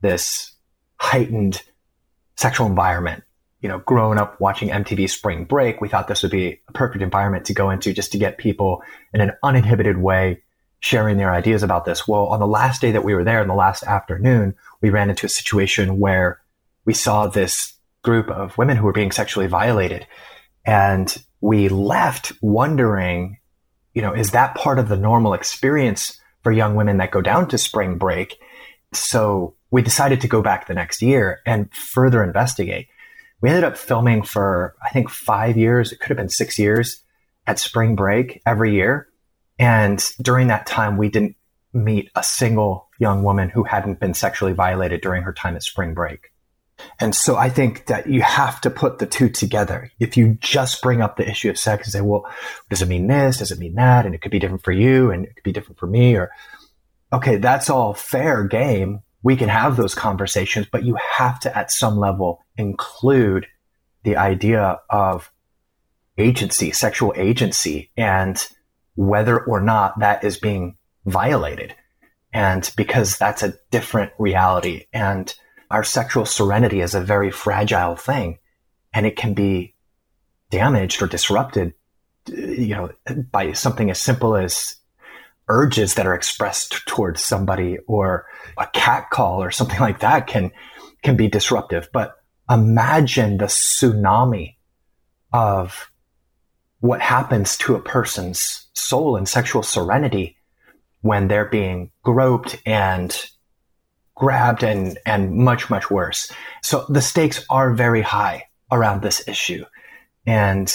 [0.01, 0.53] this
[0.97, 1.61] heightened
[2.36, 3.24] sexual environment.
[3.61, 7.01] You know, growing up watching MTV Spring Break, we thought this would be a perfect
[7.01, 10.43] environment to go into just to get people in an uninhibited way
[10.82, 12.07] sharing their ideas about this.
[12.07, 15.09] Well, on the last day that we were there, in the last afternoon, we ran
[15.09, 16.39] into a situation where
[16.84, 20.05] we saw this group of women who were being sexually violated.
[20.63, 21.16] And
[21.46, 23.38] we left wondering,
[23.93, 27.48] you know, is that part of the normal experience for young women that go down
[27.48, 28.36] to spring break?
[28.93, 32.88] So we decided to go back the next year and further investigate.
[33.41, 35.91] We ended up filming for, I think, five years.
[35.91, 37.04] It could have been six years
[37.46, 39.08] at spring break every year.
[39.60, 41.36] And during that time, we didn't
[41.74, 45.93] meet a single young woman who hadn't been sexually violated during her time at spring
[45.93, 46.32] break.
[46.99, 49.91] And so I think that you have to put the two together.
[49.99, 52.26] If you just bring up the issue of sex and say, well,
[52.69, 53.38] does it mean this?
[53.38, 54.05] Does it mean that?
[54.05, 56.32] And it could be different for you and it could be different for me or,
[57.13, 59.01] okay, that's all fair game.
[59.23, 63.47] We can have those conversations, but you have to at some level include
[64.03, 65.32] the idea of
[66.17, 68.47] agency, sexual agency and
[68.95, 71.76] whether or not that is being violated.
[72.34, 75.34] And because that's a different reality and
[75.72, 78.39] our sexual serenity is a very fragile thing
[78.93, 79.76] and it can be
[80.49, 81.74] damaged or disrupted,
[82.28, 82.91] you know,
[83.32, 84.76] by something as simple as
[85.47, 88.26] urges that are expressed towards somebody or
[88.57, 90.51] a cat call or something like that can,
[91.03, 91.89] can be disruptive.
[91.91, 92.16] But
[92.49, 94.55] imagine the tsunami
[95.34, 95.91] of
[96.80, 100.38] what happens to a person's soul and sexual serenity
[101.01, 103.30] when they're being groped and
[104.16, 106.32] grabbed and, and much, much worse.
[106.63, 109.66] So the stakes are very high around this issue.
[110.26, 110.74] And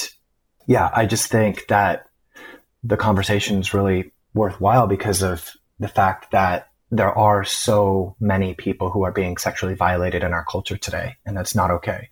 [0.67, 2.07] yeah, I just think that
[2.85, 8.91] the conversation is really worthwhile because of the fact that there are so many people
[8.91, 12.11] who are being sexually violated in our culture today, and that's not okay.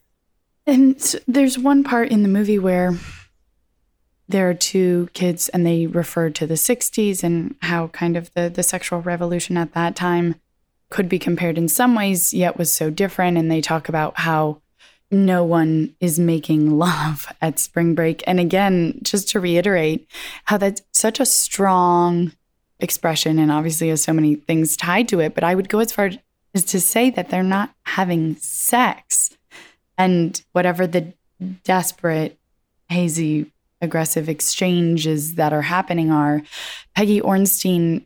[0.67, 2.95] And there's one part in the movie where
[4.29, 8.51] there are two kids and they refer to the 60s and how kind of the,
[8.51, 10.35] the sexual revolution at that time
[10.91, 13.37] could be compared in some ways, yet was so different.
[13.37, 14.61] And they talk about how
[15.11, 18.23] no one is making love at spring break.
[18.27, 20.09] And again, just to reiterate,
[20.45, 22.33] how that's such a strong
[22.81, 25.35] expression and obviously has so many things tied to it.
[25.35, 26.11] But I would go as far
[26.55, 29.37] as to say that they're not having sex.
[29.97, 31.13] And whatever the
[31.65, 32.39] desperate,
[32.89, 36.43] hazy, aggressive exchanges that are happening are,
[36.95, 38.05] Peggy Orenstein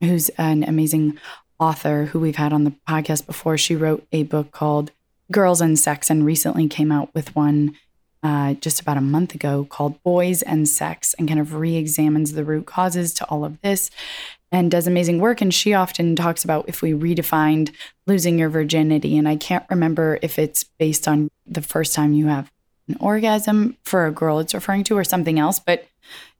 [0.00, 1.18] who's an amazing
[1.60, 3.56] author who we've had on the podcast before.
[3.56, 4.90] She wrote a book called
[5.30, 7.76] Girls and Sex and recently came out with one
[8.22, 12.32] uh, just about a month ago called Boys and Sex and kind of re examines
[12.32, 13.90] the root causes to all of this
[14.52, 15.40] and does amazing work.
[15.40, 17.72] And she often talks about if we redefined
[18.06, 19.16] losing your virginity.
[19.16, 22.50] And I can't remember if it's based on the first time you have
[22.88, 25.60] an orgasm for a girl it's referring to or something else.
[25.60, 25.86] But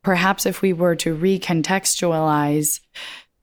[0.02, 2.80] perhaps if we were to recontextualize,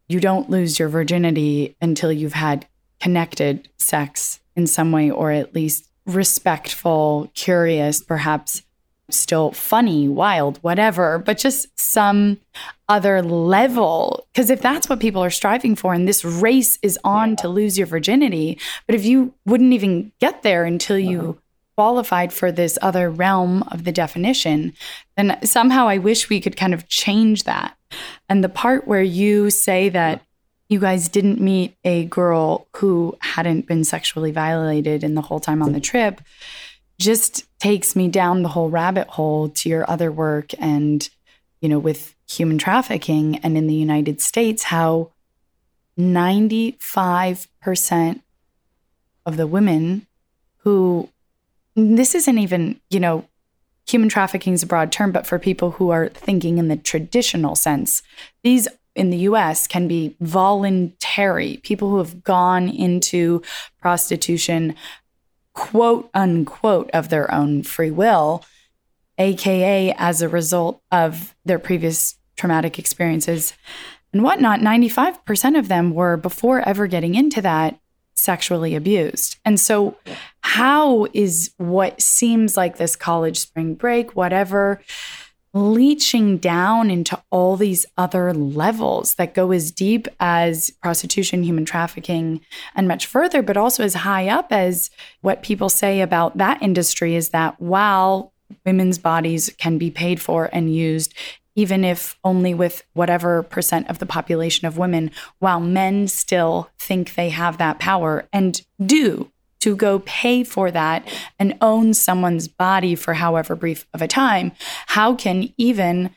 [0.08, 2.68] you don't lose your virginity until you've had
[2.99, 8.64] connected sex in some way, or at least respectful, curious, perhaps
[9.10, 12.38] still funny, wild, whatever, but just some
[12.89, 14.26] other level.
[14.34, 17.36] Because if that's what people are striving for, and this race is on yeah.
[17.36, 21.34] to lose your virginity, but if you wouldn't even get there until you uh-huh.
[21.78, 24.73] Qualified for this other realm of the definition,
[25.15, 27.78] then somehow I wish we could kind of change that.
[28.28, 30.23] And the part where you say that
[30.69, 35.61] you guys didn't meet a girl who hadn't been sexually violated in the whole time
[35.61, 36.19] on the trip
[36.99, 41.11] just takes me down the whole rabbit hole to your other work and
[41.61, 45.11] you know with human trafficking and in the United States how
[45.97, 48.21] 95%
[49.25, 50.05] of the women
[50.57, 51.07] who
[51.78, 53.25] this isn't even you know
[53.88, 57.55] human trafficking is a broad term but for people who are thinking in the traditional
[57.55, 58.01] sense
[58.43, 63.41] these in the US can be voluntary people who have gone into
[63.80, 64.75] prostitution
[65.57, 68.45] quote unquote of their own free will,
[69.17, 73.53] AKA as a result of their previous traumatic experiences
[74.13, 74.59] and whatnot.
[74.59, 77.80] 95% of them were, before ever getting into that,
[78.18, 79.38] sexually abused.
[79.45, 79.97] And so,
[80.41, 84.82] how is what seems like this college spring break, whatever,
[85.53, 92.41] leaching down into all these other levels that go as deep as prostitution, human trafficking,
[92.76, 94.89] and much further, but also as high up as
[95.22, 98.34] what people say about that industry is that while
[98.65, 101.13] women's bodies can be paid for and used,
[101.58, 107.16] even if only with whatever percent of the population of women, while men still think
[107.16, 109.30] they have that power and do
[109.60, 111.05] to go pay for that
[111.39, 114.51] and own someone's body for however brief of a time,
[114.86, 116.12] how can even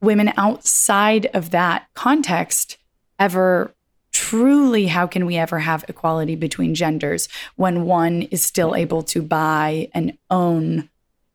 [0.00, 2.78] women outside of that context
[3.18, 3.74] ever
[4.12, 9.20] truly how can we ever have equality between genders when one is still able to
[9.20, 10.88] buy and own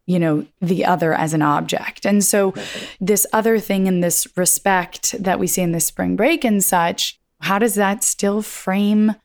[0.05, 2.53] you know the other as an object and so
[2.99, 7.19] this other thing in this respect that we see in the spring break and such
[7.41, 9.15] how does that still frame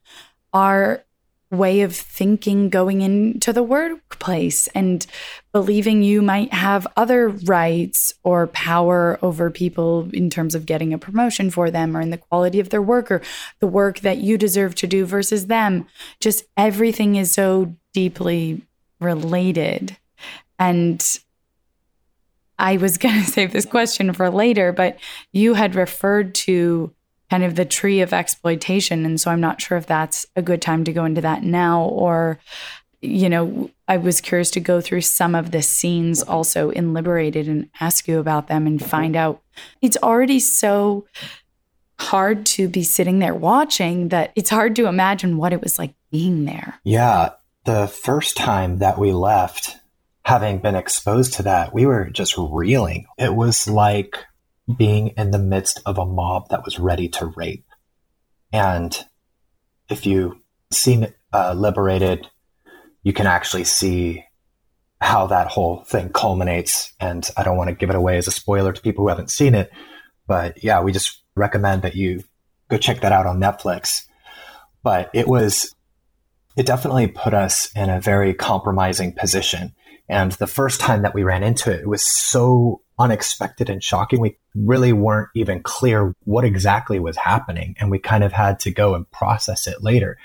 [0.52, 1.04] our
[1.50, 5.06] way of thinking going into the workplace and
[5.52, 10.98] believing you might have other rights or power over people in terms of getting a
[10.98, 13.22] promotion for them or in the quality of their work or
[13.60, 15.86] the work that you deserve to do versus them.
[16.20, 18.62] Just everything is so deeply
[19.00, 19.96] related.
[20.58, 21.04] And
[22.58, 24.98] I was going to save this question for later, but
[25.32, 26.92] you had referred to
[27.30, 29.04] kind of the tree of exploitation.
[29.04, 31.82] And so I'm not sure if that's a good time to go into that now
[31.82, 32.38] or,
[33.00, 37.48] you know, I was curious to go through some of the scenes also in Liberated
[37.48, 38.88] and ask you about them and mm-hmm.
[38.88, 39.42] find out.
[39.82, 41.06] It's already so
[41.98, 45.94] hard to be sitting there watching that it's hard to imagine what it was like
[46.10, 46.80] being there.
[46.84, 47.30] Yeah.
[47.64, 49.76] The first time that we left,
[50.26, 53.06] having been exposed to that, we were just reeling.
[53.16, 54.24] It was like
[54.76, 57.64] being in the midst of a mob that was ready to rape.
[58.52, 58.92] And
[59.88, 62.28] if you seen uh, Liberated,
[63.04, 64.24] you can actually see
[65.00, 66.92] how that whole thing culminates.
[66.98, 69.30] And I don't want to give it away as a spoiler to people who haven't
[69.30, 69.70] seen it,
[70.26, 72.24] but yeah, we just recommend that you
[72.68, 74.00] go check that out on Netflix.
[74.82, 75.72] But it was,
[76.56, 79.72] it definitely put us in a very compromising position.
[80.08, 84.20] And the first time that we ran into it, it was so unexpected and shocking.
[84.20, 87.74] We really weren't even clear what exactly was happening.
[87.78, 90.16] And we kind of had to go and process it later.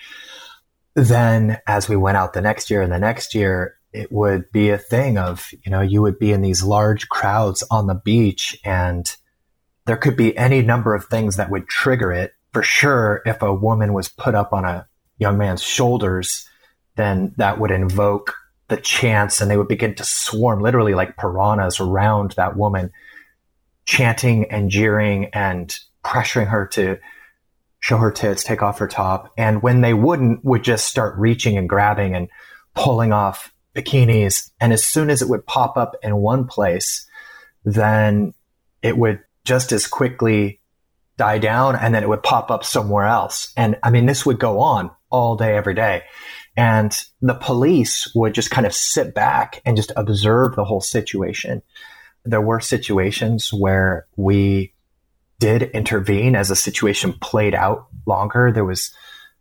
[0.93, 4.69] Then as we went out the next year and the next year, it would be
[4.69, 8.57] a thing of, you know, you would be in these large crowds on the beach
[8.63, 9.15] and
[9.85, 12.33] there could be any number of things that would trigger it.
[12.53, 16.47] For sure, if a woman was put up on a young man's shoulders,
[16.95, 18.35] then that would invoke
[18.71, 22.89] the chants and they would begin to swarm literally like piranhas around that woman,
[23.85, 26.97] chanting and jeering and pressuring her to
[27.81, 29.33] show her tits, take off her top.
[29.37, 32.29] And when they wouldn't, would just start reaching and grabbing and
[32.73, 34.51] pulling off bikinis.
[34.61, 37.05] And as soon as it would pop up in one place,
[37.65, 38.33] then
[38.81, 40.61] it would just as quickly
[41.17, 43.51] die down and then it would pop up somewhere else.
[43.57, 46.03] And I mean, this would go on all day, every day.
[46.57, 51.61] And the police would just kind of sit back and just observe the whole situation.
[52.25, 54.73] There were situations where we
[55.39, 58.51] did intervene as the situation played out longer.
[58.51, 58.93] There was,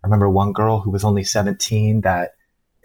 [0.03, 2.35] I remember one girl who was only 17 that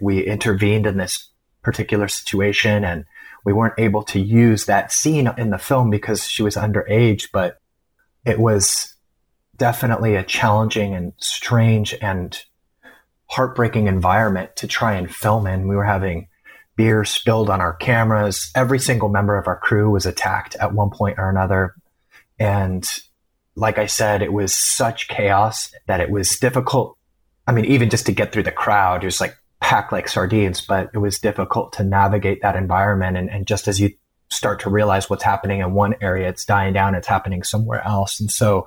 [0.00, 1.30] we intervened in this
[1.62, 3.04] particular situation and
[3.44, 7.58] we weren't able to use that scene in the film because she was underage, but
[8.24, 8.94] it was
[9.56, 12.42] definitely a challenging and strange and
[13.28, 15.68] heartbreaking environment to try and film in.
[15.68, 16.28] We were having
[16.76, 18.50] beer spilled on our cameras.
[18.54, 21.74] Every single member of our crew was attacked at one point or another.
[22.38, 22.88] And
[23.56, 26.96] like I said, it was such chaos that it was difficult.
[27.46, 30.60] I mean, even just to get through the crowd, it was like packed like sardines,
[30.60, 33.16] but it was difficult to navigate that environment.
[33.16, 33.90] And, and just as you
[34.28, 38.20] start to realize what's happening in one area, it's dying down, it's happening somewhere else.
[38.20, 38.66] And so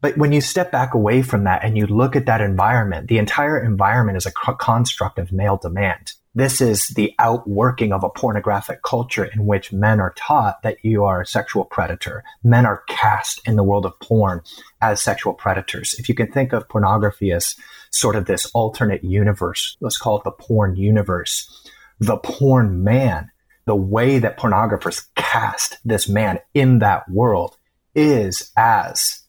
[0.00, 3.18] but when you step back away from that and you look at that environment, the
[3.18, 6.12] entire environment is a construct of male demand.
[6.34, 11.04] This is the outworking of a pornographic culture in which men are taught that you
[11.04, 12.24] are a sexual predator.
[12.44, 14.42] Men are cast in the world of porn
[14.82, 15.94] as sexual predators.
[15.98, 17.56] If you can think of pornography as
[17.90, 21.66] sort of this alternate universe, let's call it the porn universe,
[22.00, 23.30] the porn man,
[23.64, 27.56] the way that pornographers cast this man in that world
[27.94, 29.22] is as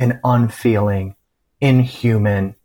[0.00, 1.14] an unfeeling,
[1.60, 2.56] inhuman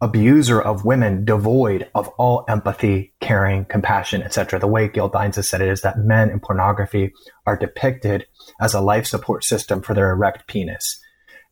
[0.00, 4.58] abuser of women, devoid of all empathy, caring, compassion, etc.
[4.58, 7.12] The way Gail Dines has said it is that men in pornography
[7.46, 8.26] are depicted
[8.60, 11.00] as a life support system for their erect penis.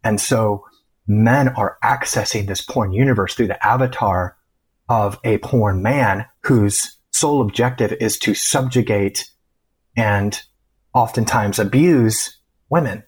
[0.05, 0.64] And so
[1.07, 4.36] men are accessing this porn universe through the avatar
[4.88, 9.30] of a porn man whose sole objective is to subjugate
[9.97, 10.43] and
[10.93, 12.38] oftentimes abuse
[12.68, 13.03] women.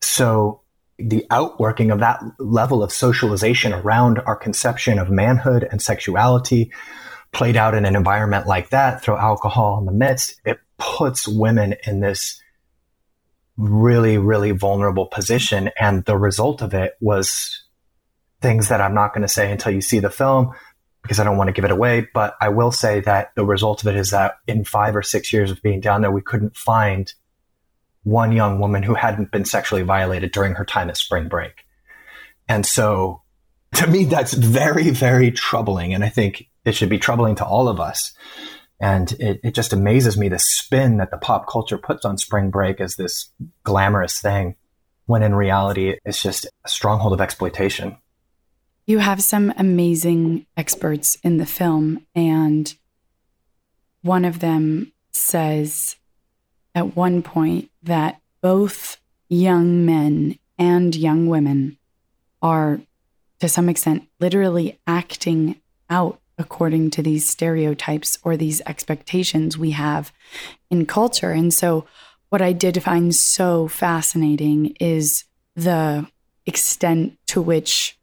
[0.00, 0.62] So
[1.02, 6.72] the outworking of that level of socialization around our conception of manhood and sexuality
[7.32, 11.74] played out in an environment like that, throw alcohol in the midst, it puts women
[11.86, 12.40] in this
[13.56, 15.70] really, really vulnerable position.
[15.78, 17.62] And the result of it was
[18.40, 20.52] things that I'm not going to say until you see the film
[21.02, 22.08] because I don't want to give it away.
[22.12, 25.32] But I will say that the result of it is that in five or six
[25.32, 27.12] years of being down there, we couldn't find
[28.02, 31.64] one young woman who hadn't been sexually violated during her time at spring break.
[32.48, 33.22] And so
[33.74, 35.94] to me, that's very, very troubling.
[35.94, 38.12] And I think it should be troubling to all of us.
[38.80, 42.50] And it, it just amazes me the spin that the pop culture puts on spring
[42.50, 43.30] break as this
[43.62, 44.56] glamorous thing,
[45.06, 47.98] when in reality, it's just a stronghold of exploitation.
[48.86, 52.74] You have some amazing experts in the film, and
[54.02, 55.96] one of them says
[56.74, 61.78] at one point that both young men and young women
[62.42, 62.80] are,
[63.40, 70.12] to some extent, literally acting out according to these stereotypes or these expectations we have
[70.70, 71.32] in culture.
[71.32, 71.86] And so,
[72.30, 75.24] what I did find so fascinating is
[75.56, 76.06] the
[76.46, 77.98] extent to which,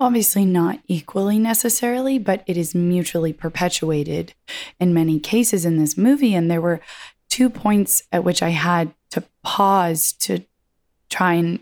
[0.00, 4.32] obviously not equally necessarily, but it is mutually perpetuated
[4.80, 6.34] in many cases in this movie.
[6.34, 6.80] And there were
[7.28, 10.44] two points at which I had to pause to
[11.08, 11.60] try and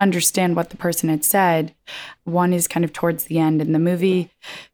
[0.00, 1.74] understand what the person had said.
[2.24, 4.30] One is kind of towards the end in the movie.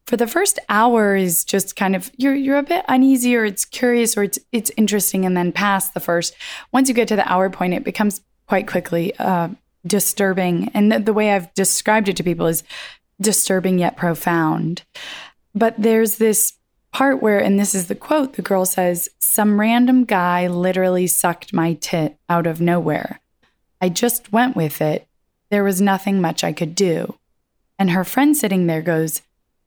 [0.07, 3.65] For the first hour is just kind of you're you're a bit uneasy or it's
[3.65, 6.35] curious or it's it's interesting and then past the first
[6.73, 9.49] once you get to the hour point it becomes quite quickly uh,
[9.87, 12.65] disturbing and the, the way I've described it to people is
[13.21, 14.83] disturbing yet profound.
[15.55, 16.55] But there's this
[16.93, 21.53] part where, and this is the quote, the girl says, Some random guy literally sucked
[21.53, 23.21] my tit out of nowhere.
[23.81, 25.09] I just went with it.
[25.51, 27.19] There was nothing much I could do.
[27.79, 29.23] And her friend sitting there goes,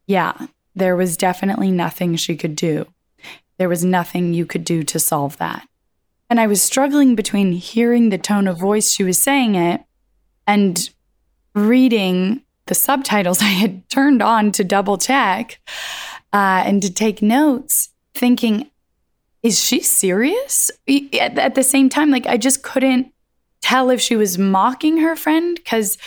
[0.08, 2.88] Yeah, there was definitely nothing she could do.
[3.58, 5.68] There was nothing you could do to solve that.
[6.30, 9.82] And I was struggling between hearing the tone of voice she was saying it
[10.48, 10.90] and
[11.54, 15.60] reading the subtitles I had turned on to double check
[16.36, 18.70] uh, and to take notes, thinking,
[19.42, 20.70] is she serious?
[21.14, 23.14] At, at the same time, like I just couldn't
[23.62, 25.98] tell if she was mocking her friend because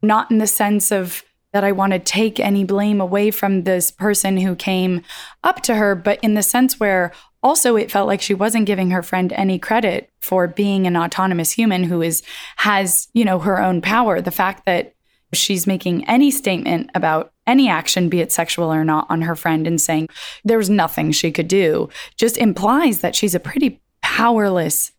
[0.00, 3.90] not in the sense of that I want to take any blame away from this
[3.90, 5.02] person who came
[5.42, 7.12] up to her, but in the sense where
[7.42, 11.50] also it felt like she wasn't giving her friend any credit for being an autonomous
[11.50, 12.22] human who is
[12.58, 14.20] has, you know, her own power.
[14.20, 14.94] The fact that
[15.32, 19.66] she's making any statement about any action, be it sexual or not, on her friend
[19.66, 20.08] and saying
[20.44, 24.92] there was nothing she could do, just implies that she's a pretty powerless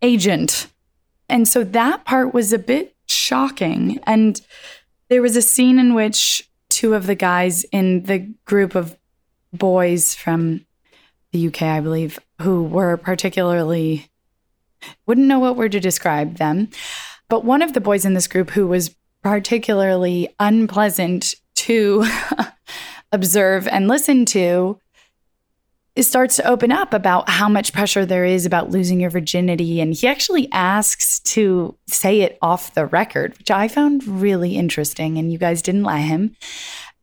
[0.00, 0.68] agent.
[1.28, 4.00] And so that part was a bit shocking.
[4.04, 4.40] And
[5.08, 8.96] there was a scene in which two of the guys in the group of
[9.52, 10.64] boys from
[11.32, 14.08] the UK, I believe, who were particularly
[15.06, 16.68] wouldn't know what word to describe them.
[17.28, 22.04] But one of the boys in this group who was particularly unpleasant to
[23.12, 24.78] observe and listen to
[25.94, 29.80] it starts to open up about how much pressure there is about losing your virginity.
[29.80, 35.18] And he actually asks to say it off the record, which I found really interesting.
[35.18, 36.34] And you guys didn't let him.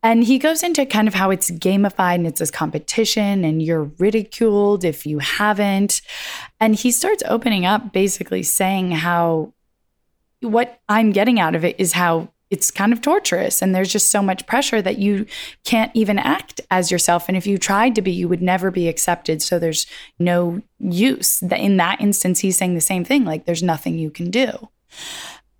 [0.02, 3.92] And he goes into kind of how it's gamified and it's this competition and you're
[4.00, 6.02] ridiculed if you haven't.
[6.60, 9.54] And he starts opening up, basically saying how
[10.42, 14.10] what I'm getting out of it is how it's kind of torturous and there's just
[14.10, 15.26] so much pressure that you
[15.66, 18.88] can't even act as yourself and if you tried to be you would never be
[18.88, 19.86] accepted so there's
[20.18, 21.42] no use.
[21.44, 24.70] In that instance he's saying the same thing like there's nothing you can do.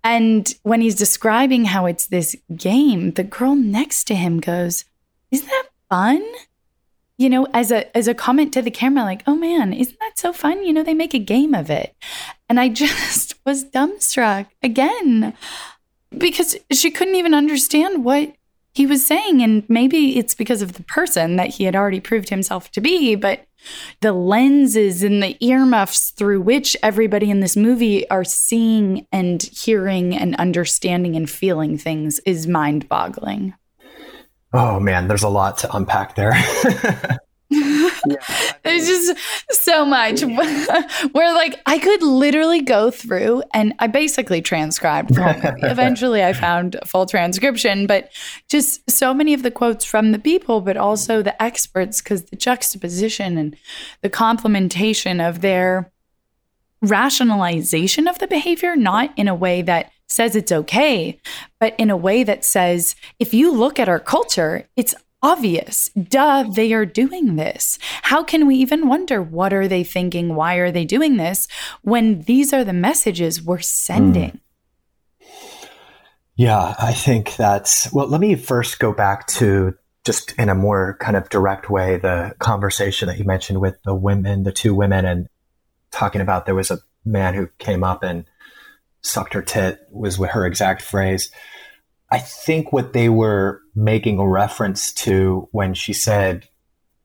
[0.02, 4.84] And when he's describing how it's this game the girl next to him goes
[5.30, 6.26] isn't that fun
[7.20, 10.18] you know as a as a comment to the camera like oh man isn't that
[10.18, 11.94] so fun you know they make a game of it
[12.48, 15.34] and i just was dumbstruck again
[16.16, 18.34] because she couldn't even understand what
[18.72, 19.42] he was saying.
[19.42, 23.14] And maybe it's because of the person that he had already proved himself to be,
[23.14, 23.46] but
[24.00, 30.16] the lenses and the earmuffs through which everybody in this movie are seeing and hearing
[30.16, 33.54] and understanding and feeling things is mind boggling.
[34.52, 36.32] Oh man, there's a lot to unpack there.
[38.62, 39.16] There's just
[39.50, 40.22] so much
[41.12, 45.60] where like I could literally go through and I basically transcribed the whole movie.
[45.62, 48.12] Eventually I found a full transcription, but
[48.48, 52.36] just so many of the quotes from the people, but also the experts, because the
[52.36, 53.56] juxtaposition and
[54.02, 55.90] the complementation of their
[56.82, 61.20] rationalization of the behavior, not in a way that says it's okay,
[61.58, 65.90] but in a way that says, if you look at our culture, it's obvious.
[65.90, 67.78] Duh, they are doing this.
[68.02, 70.34] How can we even wonder what are they thinking?
[70.34, 71.46] Why are they doing this
[71.82, 74.30] when these are the messages we're sending?
[74.30, 74.40] Mm.
[76.36, 79.74] Yeah, I think that's well, let me first go back to
[80.06, 83.94] just in a more kind of direct way the conversation that you mentioned with the
[83.94, 85.28] women, the two women and
[85.90, 88.24] talking about there was a man who came up and
[89.02, 91.30] sucked her tit was her exact phrase.
[92.10, 96.48] I think what they were making a reference to when she said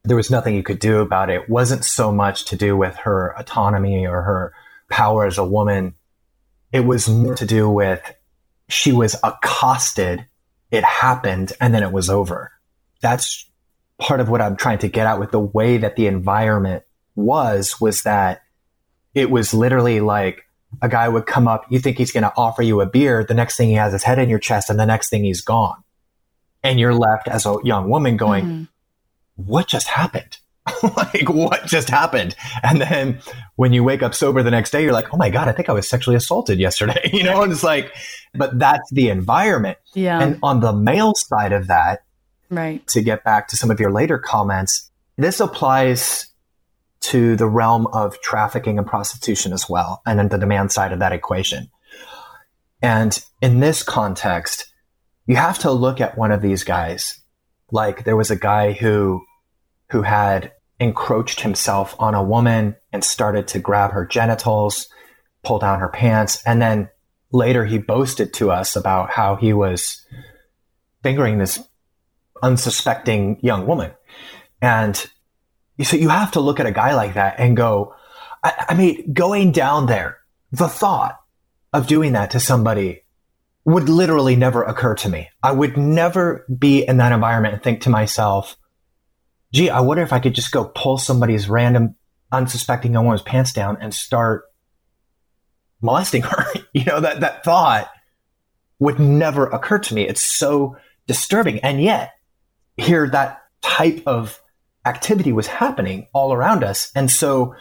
[0.04, 3.36] there was nothing you could do about it wasn't so much to do with her
[3.38, 4.54] autonomy or her
[4.89, 5.96] power as a woman.
[6.72, 8.02] It was more to do with
[8.68, 10.26] she was accosted,
[10.72, 12.52] it happened, and then it was over.
[13.02, 13.50] That's
[14.00, 16.84] part of what I'm trying to get at with the way that the environment
[17.16, 18.41] was, was that
[19.14, 20.45] it was literally like
[20.82, 23.24] a guy would come up, you think he's going to offer you a beer.
[23.24, 25.42] The next thing he has his head in your chest, and the next thing he's
[25.42, 25.84] gone.
[26.64, 28.64] And you're left as a young woman going, mm-hmm.
[29.36, 30.38] What just happened?
[30.84, 32.36] like, what just happened?
[32.64, 33.20] And then
[33.56, 35.70] when you wake up sober the next day, you're like, Oh my God, I think
[35.70, 37.10] I was sexually assaulted yesterday.
[37.14, 37.94] you know, and it's like,
[38.34, 39.78] but that's the environment.
[39.94, 40.22] Yeah.
[40.22, 42.04] And on the male side of that,
[42.50, 42.86] right.
[42.88, 46.28] To get back to some of your later comments, this applies
[47.06, 50.99] to the realm of trafficking and prostitution as well, and then the demand side of
[50.99, 51.70] that equation.
[52.82, 54.74] And in this context,
[55.28, 57.20] you have to look at one of these guys.
[57.72, 59.24] Like there was a guy who
[59.91, 64.88] who had encroached himself on a woman and started to grab her genitals,
[65.43, 66.89] pull down her pants, and then
[67.32, 70.03] later he boasted to us about how he was
[71.03, 71.64] fingering this
[72.41, 73.91] unsuspecting young woman.
[74.62, 75.06] And
[75.84, 77.96] so you have to look at a guy like that and go,
[78.44, 80.20] I, I mean, going down there,
[80.52, 81.20] the thought
[81.74, 83.04] of doing that to somebody
[83.66, 85.30] would literally never occur to me.
[85.42, 88.56] I would never be in that environment and think to myself,
[89.52, 91.96] gee, I wonder if I could just go pull somebody's random
[92.32, 94.44] unsuspecting young woman's pants down and start
[95.82, 96.46] molesting her.
[96.74, 97.90] you know, that, that thought
[98.80, 100.08] would never occur to me.
[100.08, 101.60] It's so disturbing.
[101.60, 102.12] And yet
[102.78, 104.40] here that type of
[104.86, 106.92] activity was happening all around us.
[106.96, 107.56] And so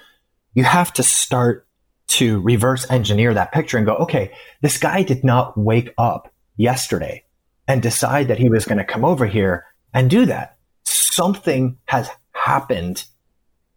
[0.55, 1.66] you have to start
[2.07, 7.25] to reverse engineer that picture and go, okay, this guy did not wake up yesterday
[7.66, 10.59] and decide that he was going to come over here and do that.
[10.85, 13.05] Something has happened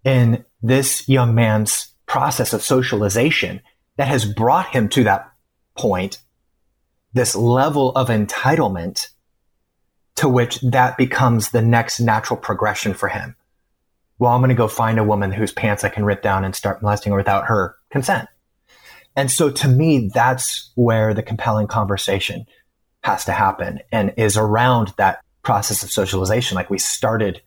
[0.03, 3.61] in this young man's process of socialization
[3.97, 5.31] that has brought him to that
[5.77, 6.19] point,
[7.13, 9.07] this level of entitlement
[10.17, 13.35] to which that becomes the next natural progression for him.
[14.19, 16.55] Well, I'm going to go find a woman whose pants I can rip down and
[16.55, 18.27] start molesting her without her consent.
[19.15, 22.45] And so to me, that's where the compelling conversation
[23.03, 27.41] has to happen and is around that process of socialization, like we started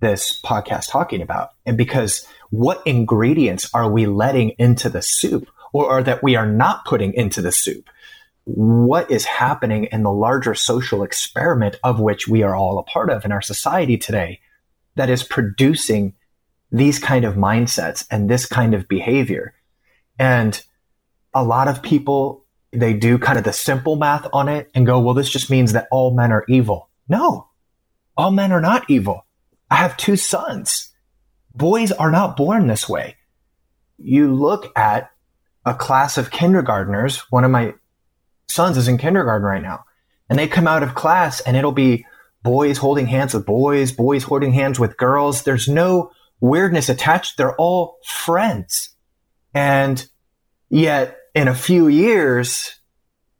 [0.00, 1.50] this podcast talking about.
[1.64, 6.46] And because what ingredients are we letting into the soup or, or that we are
[6.46, 7.88] not putting into the soup?
[8.44, 13.10] What is happening in the larger social experiment of which we are all a part
[13.10, 14.40] of in our society today
[14.96, 16.14] that is producing
[16.70, 19.54] these kind of mindsets and this kind of behavior?
[20.18, 20.60] And
[21.34, 25.00] a lot of people, they do kind of the simple math on it and go,
[25.00, 26.88] well, this just means that all men are evil.
[27.08, 27.48] No,
[28.16, 29.24] all men are not evil
[29.72, 30.90] I have two sons.
[31.54, 33.16] Boys are not born this way.
[33.96, 35.10] You look at
[35.64, 37.20] a class of kindergartners.
[37.32, 37.72] One of my
[38.52, 39.84] sons is in kindergarten right now,
[40.28, 42.04] and they come out of class and it'll be
[42.42, 45.42] boys holding hands with boys, boys holding hands with girls.
[45.42, 47.36] There's no weirdness attached.
[47.36, 48.90] They're all friends.
[49.54, 50.04] And
[50.68, 52.80] yet in a few years,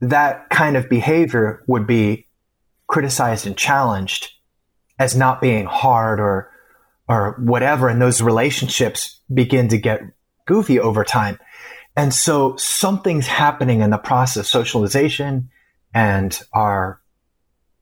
[0.00, 2.28] that kind of behavior would be
[2.86, 4.32] criticized and challenged
[4.98, 6.50] as not being hard or
[7.08, 10.00] or whatever and those relationships begin to get
[10.46, 11.38] goofy over time
[11.97, 15.51] and so something's happening in the process of socialization
[15.95, 17.01] and our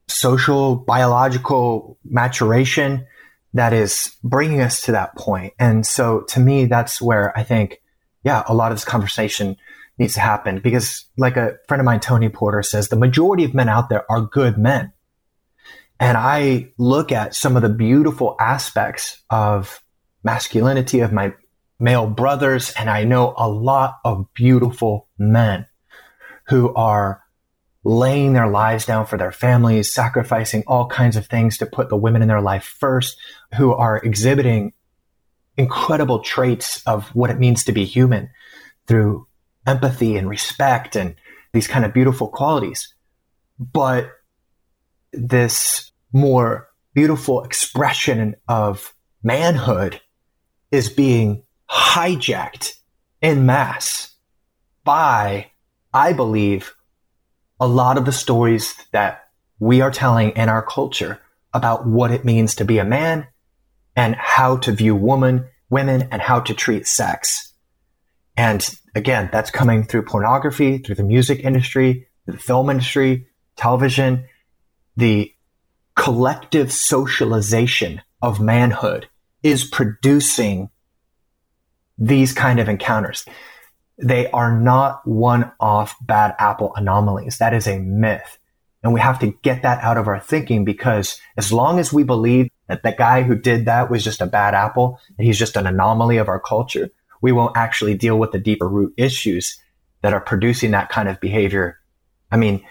[0.07, 3.05] social biological maturation
[3.53, 5.53] that is bringing us to that point.
[5.59, 7.81] and so to me that's where i think
[8.23, 9.55] yeah a lot of this conversation
[9.97, 13.53] needs to happen because like a friend of mine tony porter says the majority of
[13.53, 14.91] men out there are good men
[16.01, 19.83] and I look at some of the beautiful aspects of
[20.23, 21.31] masculinity of my
[21.81, 25.65] male brothers, and I know a lot of beautiful men
[26.47, 27.23] who are
[27.83, 31.97] laying their lives down for their families, sacrificing all kinds of things to put the
[31.97, 33.17] women in their life first,
[33.55, 34.73] who are exhibiting
[35.57, 38.29] incredible traits of what it means to be human
[38.87, 39.27] through
[39.65, 41.15] empathy and respect and
[41.53, 42.93] these kind of beautiful qualities.
[43.59, 44.09] But
[45.11, 49.99] this more beautiful expression of manhood
[50.71, 52.73] is being hijacked
[53.21, 54.13] in mass
[54.83, 55.51] by,
[55.93, 56.75] I believe,
[57.59, 61.19] a lot of the stories that we are telling in our culture
[61.53, 63.27] about what it means to be a man
[63.95, 67.53] and how to view woman, women and how to treat sex.
[68.35, 74.25] And again, that's coming through pornography, through the music industry, the film industry, television,
[74.97, 75.33] the
[75.95, 79.07] collective socialization of manhood
[79.43, 80.69] is producing
[82.01, 83.23] these kind of encounters.
[83.97, 87.37] They are not one off bad apple anomalies.
[87.37, 88.39] That is a myth.
[88.83, 92.03] And we have to get that out of our thinking because as long as we
[92.03, 95.67] believe that the guy who did that was just a bad apple he's just an
[95.67, 96.89] anomaly of our culture,
[97.21, 99.59] we won't actually deal with the deeper root issues
[100.01, 101.77] that are producing that kind of behavior.
[102.31, 102.65] I mean,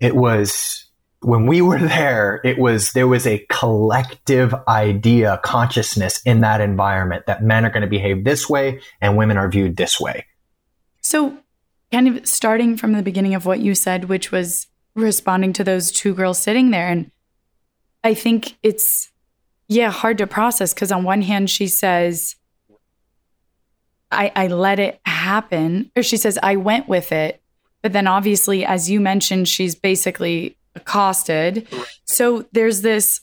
[0.00, 0.86] it was
[1.22, 7.26] when we were there, it was there was a collective idea, consciousness in that environment
[7.26, 10.26] that men are going to behave this way and women are viewed this way.
[11.02, 11.38] So,
[11.92, 15.92] kind of starting from the beginning of what you said, which was responding to those
[15.92, 17.10] two girls sitting there, and
[18.02, 19.10] I think it's
[19.68, 22.36] yeah hard to process because on one hand she says.
[24.12, 27.40] I, I let it happen, or she says, I went with it.
[27.80, 31.66] But then obviously, as you mentioned, she's basically accosted.
[32.04, 33.20] So there's this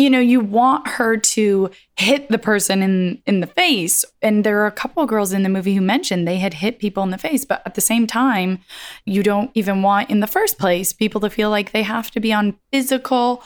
[0.00, 4.58] you know you want her to hit the person in in the face and there
[4.60, 7.10] are a couple of girls in the movie who mentioned they had hit people in
[7.10, 8.60] the face but at the same time
[9.04, 12.18] you don't even want in the first place people to feel like they have to
[12.18, 13.42] be on physical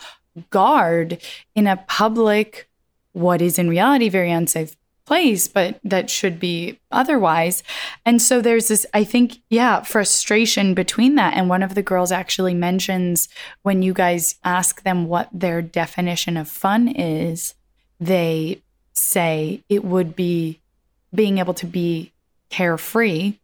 [0.51, 1.19] guard
[1.57, 2.69] in a public
[3.13, 4.77] what is in reality very unsafe
[5.07, 7.63] place, but that should be otherwise.
[8.07, 11.35] And so there's this, I think, yeah, frustration between that.
[11.35, 13.29] And one of the girls actually mentions
[13.63, 17.55] when you guys ask them what their definition of fun is,
[18.01, 20.61] they say it would be
[21.15, 22.13] being able to be
[22.51, 23.35] carefree,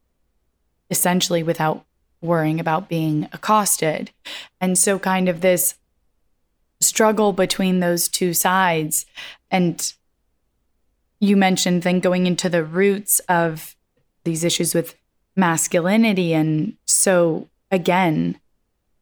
[0.90, 1.84] essentially without
[2.22, 4.10] worrying about being accosted.
[4.60, 5.74] And so, kind of this
[6.80, 9.06] struggle between those two sides.
[9.50, 9.92] And
[11.20, 13.76] you mentioned then going into the roots of
[14.24, 14.96] these issues with
[15.36, 16.32] masculinity.
[16.32, 18.40] And so, again,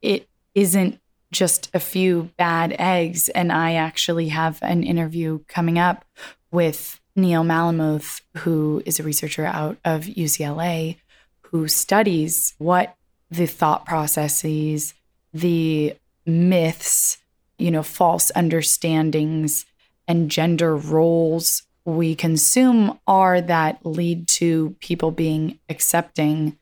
[0.01, 0.99] it isn't
[1.31, 3.29] just a few bad eggs.
[3.29, 6.05] And I actually have an interview coming up
[6.51, 10.97] with Neil Malamuth, who is a researcher out of UCLA,
[11.41, 12.95] who studies what
[13.31, 14.93] the thought processes,
[15.33, 15.95] the
[16.25, 17.17] myths,
[17.57, 19.65] you know, false understandings,
[20.07, 26.57] and gender roles we consume are that lead to people being accepting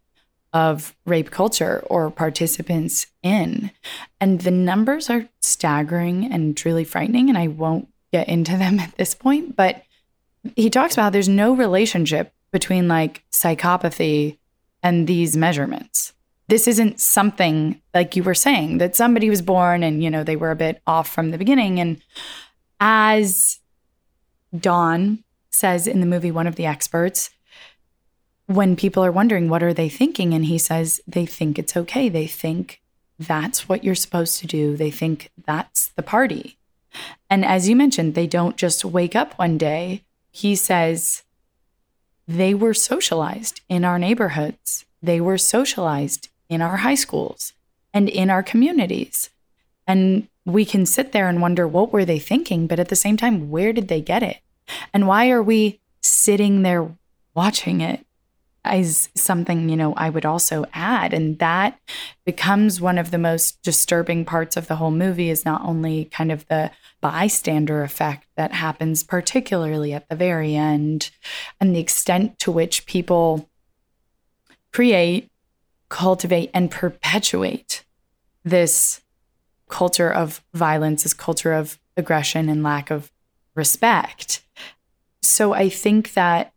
[0.53, 3.71] of rape culture or participants in.
[4.19, 7.30] And the numbers are staggering and truly frightening.
[7.30, 9.84] And I won't get into them at this point, but
[10.55, 14.38] he talks about there's no relationship between like psychopathy
[14.82, 16.13] and these measurements.
[16.47, 20.38] This isn't something like you were saying that somebody was born and, you know, they
[20.38, 21.80] were a bit off from the beginning.
[21.80, 22.01] And
[22.80, 23.59] as
[24.58, 27.30] Don says in the movie, one of the experts,
[28.48, 30.34] when people are wondering what are they thinking?
[30.34, 32.10] And he says they think it's okay.
[32.10, 32.82] They think
[33.20, 34.78] that's what you're supposed to do.
[34.78, 36.58] They think that's the party.
[37.30, 40.04] And as you mentioned they don't just wake up one day.
[40.32, 41.24] He says
[42.28, 44.86] they were socialized in our neighborhoods.
[45.02, 47.54] They were socialized in our high schools
[47.93, 49.30] and in our communities.
[49.86, 53.18] And we can sit there and wonder what were they thinking but at the same
[53.18, 54.38] time where did they get it
[54.93, 56.89] and why are we sitting there
[57.36, 58.06] watching it
[58.74, 61.14] is something, you know, I would also add.
[61.14, 61.80] And that
[62.26, 66.32] becomes one of the most disturbing parts of the whole movie is not only kind
[66.32, 66.72] of the
[67.02, 71.12] bystander effect that happens, particularly at the very end,
[71.60, 73.50] and the extent to which people
[74.74, 75.30] create,
[75.89, 77.86] cultivate, and perpetuate
[78.43, 79.02] this
[79.70, 83.11] culture of violence, this culture of aggression and lack of
[83.55, 84.43] respect.
[85.22, 86.53] So I think that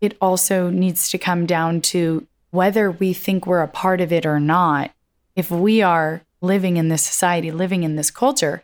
[0.00, 4.26] it also needs to come down to whether we think we're a part of it
[4.26, 4.90] or not.
[5.34, 8.62] If we are living in this society, living in this culture,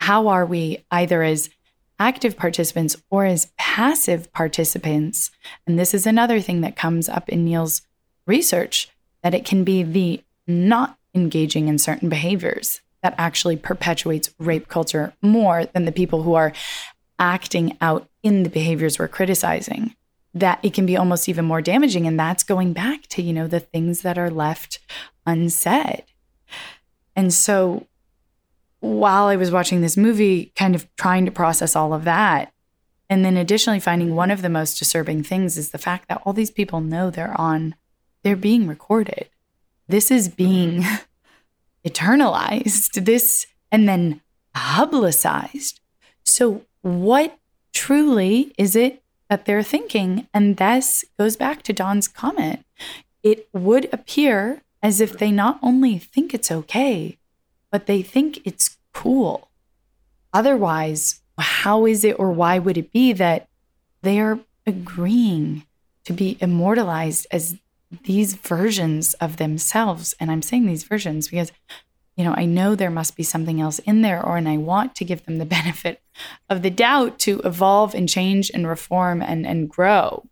[0.00, 1.50] how are we either as
[1.98, 5.30] active participants or as passive participants?
[5.66, 7.82] And this is another thing that comes up in Neil's
[8.26, 8.88] research
[9.22, 15.14] that it can be the not engaging in certain behaviors that actually perpetuates rape culture
[15.22, 16.52] more than the people who are
[17.18, 19.94] acting out in the behaviors we're criticizing
[20.34, 22.06] that it can be almost even more damaging.
[22.06, 24.78] And that's going back to, you know, the things that are left
[25.26, 26.04] unsaid.
[27.16, 27.86] And so
[28.80, 32.52] while I was watching this movie, kind of trying to process all of that,
[33.08, 36.32] and then additionally finding one of the most disturbing things is the fact that all
[36.32, 37.74] these people know they're on,
[38.22, 39.28] they're being recorded.
[39.90, 40.84] This is being
[41.86, 44.20] eternalized, this and then
[44.54, 45.80] publicized.
[46.24, 47.38] So, what
[47.72, 50.26] truly is it that they're thinking.
[50.34, 52.66] And this goes back to Don's comment.
[53.22, 57.16] It would appear as if they not only think it's okay,
[57.70, 59.48] but they think it's cool.
[60.32, 63.48] Otherwise, how is it or why would it be that
[64.02, 65.64] they are agreeing
[66.04, 67.56] to be immortalized as
[68.04, 70.14] these versions of themselves?
[70.20, 71.52] And I'm saying these versions because
[72.16, 74.94] you know, I know there must be something else in there, or and I want
[74.96, 76.02] to give them the benefit
[76.50, 80.26] of the doubt to evolve and change and reform and and grow.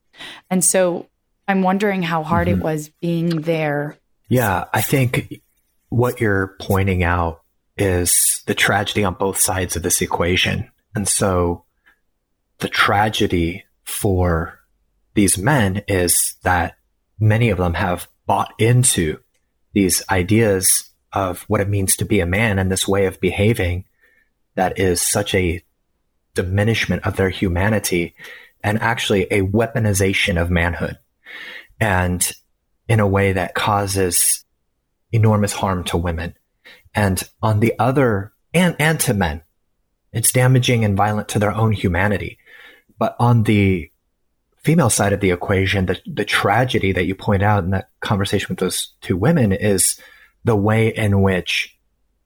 [0.50, 1.08] And so
[1.46, 2.60] I'm wondering how hard mm-hmm.
[2.60, 3.96] it was being there.
[4.28, 5.40] Yeah, I think
[5.88, 7.42] what you're pointing out
[7.78, 10.70] is the tragedy on both sides of this equation.
[10.94, 11.64] And so
[12.58, 14.58] the tragedy for
[15.14, 16.74] these men is that
[17.18, 19.18] many of them have bought into
[19.72, 23.84] these ideas of what it means to be a man and this way of behaving
[24.54, 25.62] that is such a
[26.34, 28.14] diminishment of their humanity
[28.62, 30.98] and actually a weaponization of manhood.
[31.80, 32.30] And
[32.88, 34.44] in a way that causes
[35.12, 36.34] enormous harm to women.
[36.94, 39.42] And on the other and and to men
[40.12, 42.38] it's damaging and violent to their own humanity.
[42.98, 43.90] But on the
[44.62, 48.46] female side of the equation the the tragedy that you point out in that conversation
[48.48, 50.00] with those two women is
[50.44, 51.78] the way in which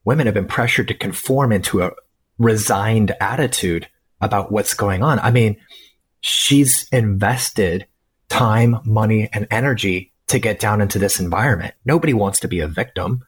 [0.05, 1.91] women have been pressured to conform into a
[2.37, 3.87] resigned attitude
[4.21, 5.19] about what's going on.
[5.19, 5.57] I mean,
[6.21, 7.87] she's invested
[8.29, 11.73] time, money, and energy to get down into this environment.
[11.85, 13.25] Nobody wants to be a victim.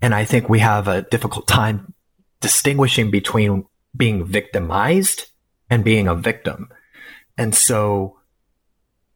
[0.00, 1.92] And I think we have a difficult time
[2.40, 5.26] distinguishing between being victimized
[5.68, 6.70] and being a victim.
[7.40, 8.18] And so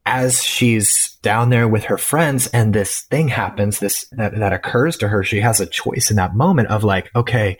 [0.06, 4.96] as she's down there with her friends and this thing happens, this that, that occurs
[4.96, 7.58] to her, she has a choice in that moment of like, okay,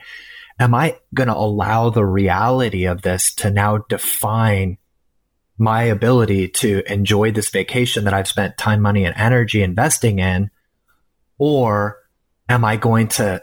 [0.59, 4.79] am I going to allow the reality of this to now define
[5.59, 10.51] my ability to enjoy this vacation that I've spent time, money, and energy investing in?
[11.37, 11.99] Or
[12.49, 13.43] am I going to,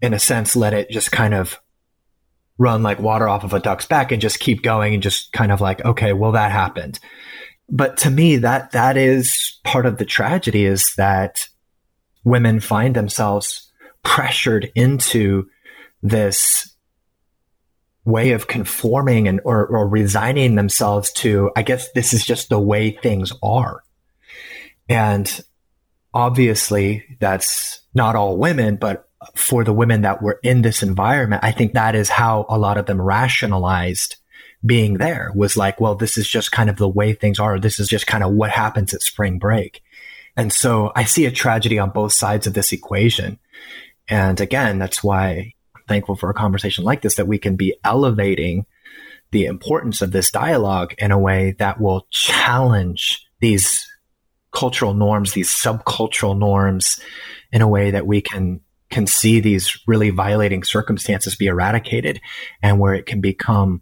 [0.00, 1.58] in a sense, let it just kind of
[2.58, 5.50] run like water off of a duck's back and just keep going and just kind
[5.50, 7.00] of like, okay, well, that happened.
[7.68, 11.46] But to me, that that is part of the tragedy is that
[12.24, 13.70] women find themselves
[14.02, 15.48] pressured into
[16.02, 16.74] this
[18.04, 22.60] way of conforming and or, or resigning themselves to i guess this is just the
[22.60, 23.82] way things are.
[24.88, 25.40] And
[26.12, 31.52] obviously that's not all women, but for the women that were in this environment, I
[31.52, 34.16] think that is how a lot of them rationalized
[34.64, 37.58] being there was like, well, this is just kind of the way things are.
[37.58, 39.82] This is just kind of what happens at spring break.
[40.36, 43.38] And so I see a tragedy on both sides of this equation.
[44.08, 47.76] And again, that's why I'm thankful for a conversation like this, that we can be
[47.84, 48.66] elevating
[49.30, 53.86] the importance of this dialogue in a way that will challenge these
[54.52, 57.00] cultural norms, these subcultural norms
[57.52, 58.60] in a way that we can
[58.94, 62.20] can see these really violating circumstances be eradicated
[62.62, 63.80] and where it can become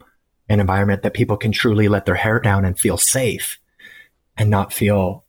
[0.49, 3.59] an environment that people can truly let their hair down and feel safe
[4.39, 5.27] and not feel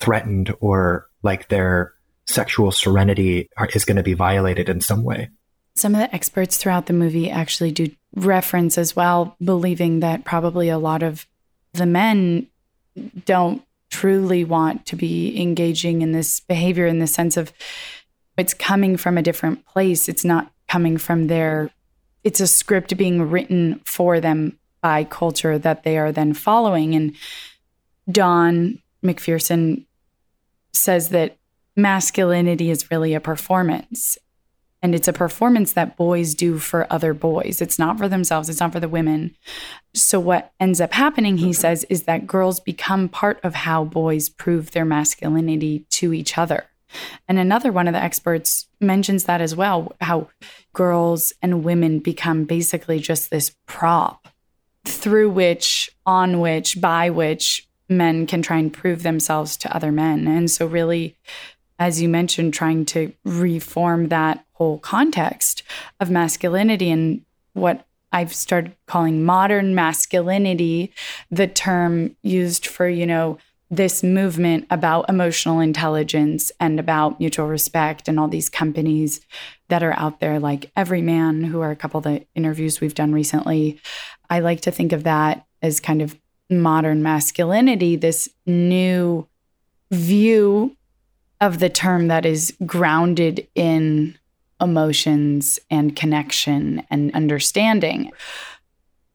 [0.00, 1.94] threatened or like their
[2.26, 5.30] sexual serenity are, is going to be violated in some way.
[5.76, 10.68] Some of the experts throughout the movie actually do reference as well, believing that probably
[10.68, 11.28] a lot of
[11.74, 12.48] the men
[13.24, 17.52] don't truly want to be engaging in this behavior in the sense of
[18.36, 20.08] it's coming from a different place.
[20.08, 21.70] It's not coming from their,
[22.24, 26.94] it's a script being written for them by culture that they are then following.
[26.94, 27.14] And
[28.10, 29.86] Don McPherson
[30.72, 31.36] says that
[31.76, 34.18] masculinity is really a performance.
[34.84, 37.62] And it's a performance that boys do for other boys.
[37.62, 39.36] It's not for themselves, it's not for the women.
[39.94, 44.28] So, what ends up happening, he says, is that girls become part of how boys
[44.28, 46.64] prove their masculinity to each other.
[47.28, 50.28] And another one of the experts mentions that as well how
[50.72, 54.28] girls and women become basically just this prop
[54.84, 60.26] through which, on which, by which men can try and prove themselves to other men.
[60.26, 61.16] And so, really,
[61.78, 65.62] as you mentioned, trying to reform that whole context
[66.00, 67.22] of masculinity and
[67.54, 70.92] what I've started calling modern masculinity,
[71.30, 73.38] the term used for, you know,
[73.72, 79.20] this movement about emotional intelligence and about mutual respect and all these companies
[79.68, 83.12] that are out there like Evryman who are a couple of the interviews we've done
[83.12, 83.80] recently
[84.30, 86.16] i like to think of that as kind of
[86.50, 89.26] modern masculinity this new
[89.90, 90.76] view
[91.42, 94.16] of the term that is grounded in
[94.60, 98.12] emotions and connection and understanding.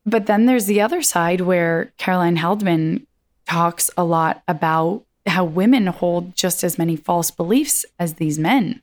[0.05, 3.06] But then there's the other side where caroline heldman
[3.47, 8.81] talks a lot about how women hold just as many false beliefs as these men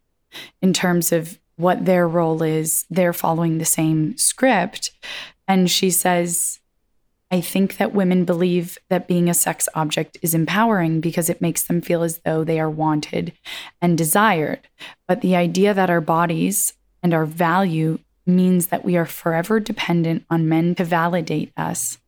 [0.60, 2.84] in terms of what their role is.
[2.90, 4.90] They're following the same script.
[5.46, 6.60] And she says,
[7.30, 11.64] I think that women believe that being a sex object is empowering because it makes
[11.64, 13.32] them feel as though they are wanted
[13.80, 14.60] and desired.
[15.08, 20.24] But the idea that our bodies and our value means that we are forever dependent
[20.30, 21.98] on men to validate us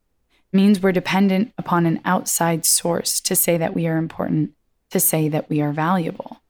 [0.53, 4.51] means we're dependent upon an outside source to say that we are important,
[4.91, 6.41] to say that we are valuable.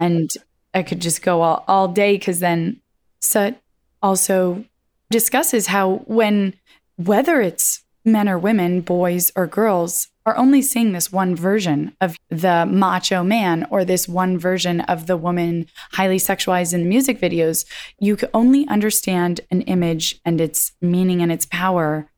[0.00, 0.30] And
[0.74, 2.80] I could just go all, all day because then
[3.20, 3.60] Sut
[4.02, 4.64] also
[5.10, 6.54] discusses how when,
[6.96, 12.16] whether it's men or women, boys or girls, are only seeing this one version of
[12.30, 17.20] the macho man or this one version of the woman highly sexualized in the music
[17.20, 17.64] videos.
[18.00, 22.10] You can only understand an image and its meaning and its power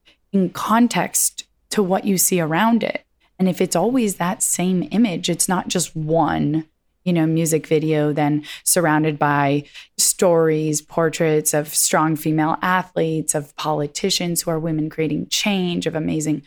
[0.53, 3.05] context to what you see around it.
[3.37, 6.65] And if it's always that same image, it's not just one,
[7.05, 9.63] you know, music video, then surrounded by
[9.97, 16.43] stories, portraits of strong female athletes, of politicians who are women creating change, of amazing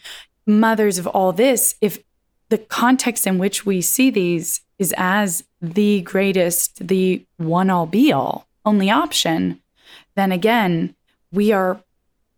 [0.46, 1.76] mothers, of all this.
[1.80, 2.02] If
[2.50, 8.12] the context in which we see these is as the greatest, the one all be
[8.12, 9.62] all, only option,
[10.16, 10.94] then again,
[11.32, 11.80] we are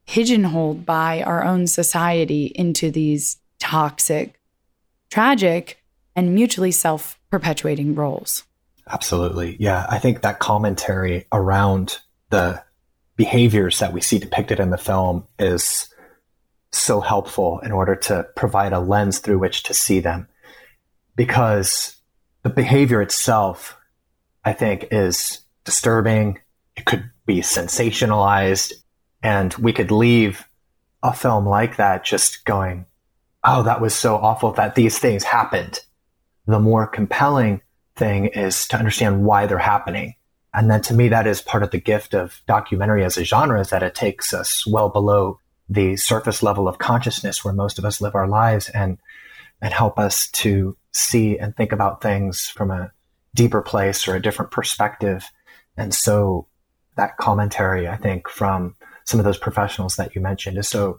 [0.07, 4.41] pigeonholed by our own society into these toxic,
[5.11, 5.83] tragic,
[6.15, 8.45] and mutually self perpetuating roles.
[8.89, 9.57] Absolutely.
[9.59, 9.87] Yeah.
[9.89, 11.99] I think that commentary around
[12.31, 12.63] the
[13.17, 15.89] behaviors that we see depicted in the film is
[16.73, 20.29] so helpful in order to provide a lens through which to see them.
[21.17, 21.97] Because
[22.43, 23.77] the behavior itself,
[24.45, 26.41] I think, is disturbing.
[26.77, 28.73] It could be sensationalized.
[29.25, 30.47] And we could leave
[31.03, 32.85] a film like that just going,
[33.43, 35.81] oh, that was so awful that these things happened.
[36.47, 37.63] The more compelling
[37.97, 40.15] thing is to understand why they're happening.
[40.53, 43.61] And then to me, that is part of the gift of documentary as a genre
[43.61, 45.41] is that it takes us well below
[45.71, 48.99] the surface level of consciousness where most of us live our lives and,
[49.63, 52.93] and help us to see and think about things from a
[53.35, 55.31] deeper place or a different perspective.
[55.79, 56.47] And so
[56.97, 60.99] that commentary, I think, from some of those professionals that you mentioned is so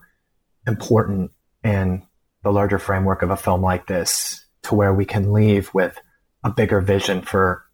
[0.67, 1.31] important
[1.63, 2.03] in
[2.43, 5.99] the larger framework of a film like this to where we can leave with
[6.43, 7.65] a bigger vision for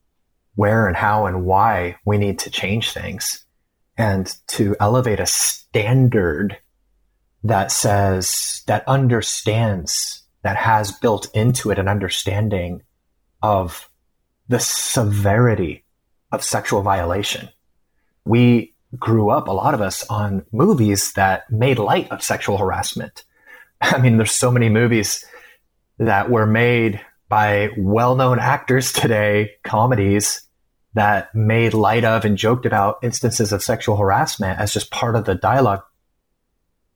[0.55, 3.45] where and how and why we need to change things
[3.97, 6.57] and to elevate a standard
[7.43, 12.81] that says, that understands, that has built into it an understanding
[13.41, 13.89] of
[14.47, 15.83] the severity
[16.31, 17.49] of sexual violation.
[18.25, 23.23] We grew up, a lot of us, on movies that made light of sexual harassment.
[23.81, 25.25] I mean, there's so many movies
[25.97, 30.43] that were made by well known actors today, comedies
[30.93, 35.25] that made light of and joked about instances of sexual harassment as just part of
[35.25, 35.81] the dialogue.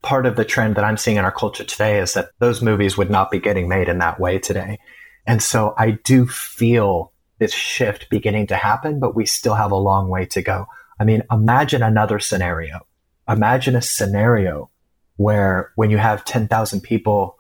[0.01, 2.97] Part of the trend that I'm seeing in our culture today is that those movies
[2.97, 4.80] would not be getting made in that way today.
[5.26, 9.77] And so I do feel this shift beginning to happen, but we still have a
[9.77, 10.67] long way to go.
[10.99, 12.85] I mean, imagine another scenario.
[13.27, 14.69] Imagine a scenario
[15.17, 17.38] where when you have 10,000 people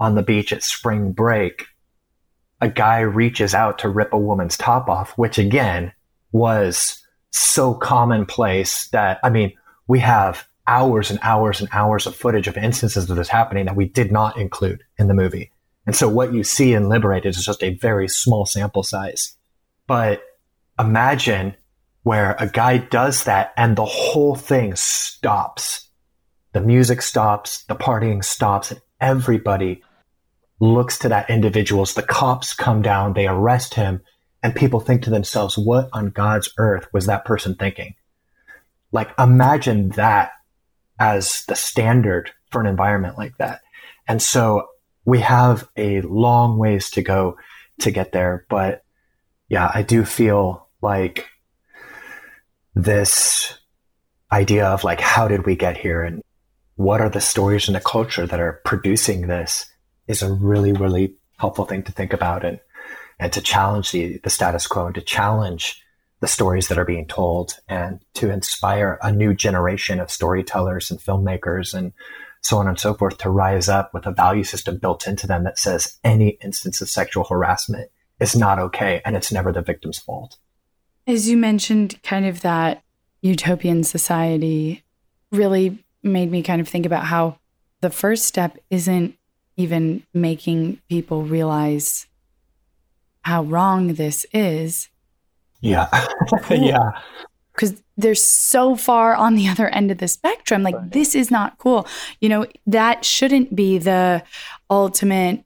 [0.00, 1.66] on the beach at spring break,
[2.60, 5.92] a guy reaches out to rip a woman's top off, which again
[6.32, 9.52] was so commonplace that, I mean,
[9.86, 13.76] we have hours and hours and hours of footage of instances of this happening that
[13.76, 15.50] we did not include in the movie.
[15.86, 19.34] And so what you see in Liberated is just a very small sample size.
[19.86, 20.22] But
[20.78, 21.56] imagine
[22.08, 25.90] where a guy does that and the whole thing stops.
[26.54, 29.82] The music stops, the partying stops, and everybody
[30.58, 31.84] looks to that individual.
[31.84, 34.00] The cops come down, they arrest him,
[34.42, 37.94] and people think to themselves, what on God's earth was that person thinking?
[38.90, 40.30] Like, imagine that
[40.98, 43.60] as the standard for an environment like that.
[44.08, 44.66] And so
[45.04, 47.36] we have a long ways to go
[47.80, 48.46] to get there.
[48.48, 48.82] But
[49.50, 51.26] yeah, I do feel like
[52.74, 53.58] this
[54.32, 56.22] idea of like, how did we get here and
[56.76, 59.66] what are the stories in the culture that are producing this
[60.06, 62.60] is a really, really helpful thing to think about and,
[63.18, 65.82] and to challenge the, the status quo and to challenge
[66.20, 71.00] the stories that are being told and to inspire a new generation of storytellers and
[71.00, 71.92] filmmakers and
[72.40, 75.44] so on and so forth, to rise up with a value system built into them
[75.44, 77.90] that says any instance of sexual harassment
[78.20, 80.36] is not okay and it's never the victim's fault.
[81.08, 82.82] As you mentioned, kind of that
[83.22, 84.84] utopian society
[85.32, 87.38] really made me kind of think about how
[87.80, 89.16] the first step isn't
[89.56, 92.06] even making people realize
[93.22, 94.88] how wrong this is.
[95.60, 95.88] Yeah.
[96.50, 96.92] yeah
[97.58, 100.62] because they're so far on the other end of the spectrum.
[100.62, 100.92] Like, right.
[100.92, 101.88] this is not cool.
[102.20, 104.22] You know, that shouldn't be the
[104.70, 105.44] ultimate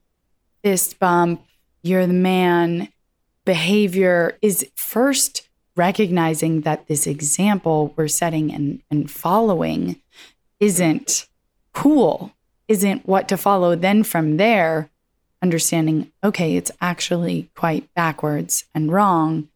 [0.63, 1.43] fist bump,
[1.81, 2.89] you're the man
[3.45, 9.99] behavior, is first recognizing that this example we're setting and, and following
[10.59, 11.27] isn't
[11.73, 12.31] cool,
[12.67, 13.75] isn't what to follow.
[13.75, 14.89] Then from there,
[15.41, 19.49] understanding, okay, it's actually quite backwards and wrong.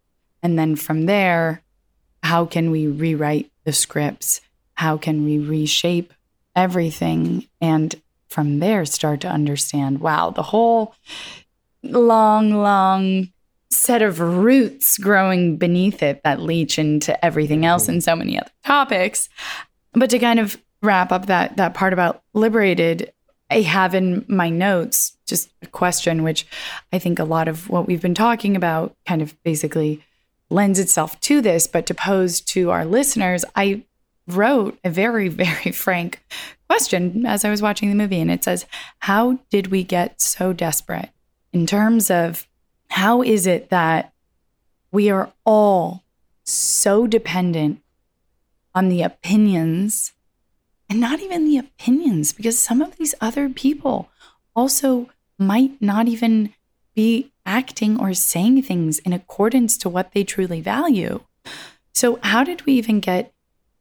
[0.44, 1.62] And then from there,
[2.24, 4.42] how can we rewrite the scripts?
[4.76, 6.14] How can we reshape
[6.56, 7.48] everything?
[7.62, 7.96] And
[8.28, 10.94] from there, start to understand wow, the whole
[11.84, 13.30] long, long
[13.88, 17.94] set of roots growing beneath it that leach into everything else mm-hmm.
[17.94, 19.30] and so many other topics.
[19.94, 23.14] But to kind of wrap up that that part about liberated,
[23.50, 26.46] I have in my notes just a question which
[26.92, 30.04] I think a lot of what we've been talking about kind of basically
[30.50, 33.84] lends itself to this, but to pose to our listeners, I
[34.28, 36.22] wrote a very, very frank
[36.70, 38.20] question as I was watching the movie.
[38.20, 38.66] And it says,
[39.00, 41.10] How did we get so desperate
[41.54, 42.48] in terms of
[42.90, 44.14] how is it that
[44.92, 46.04] we are all
[46.44, 47.82] so dependent
[48.74, 50.14] on the opinions
[50.90, 54.10] and not even the opinions, because some of these other people
[54.56, 56.54] also might not even
[56.96, 61.20] be acting or saying things in accordance to what they truly value.
[61.94, 63.34] So, how did we even get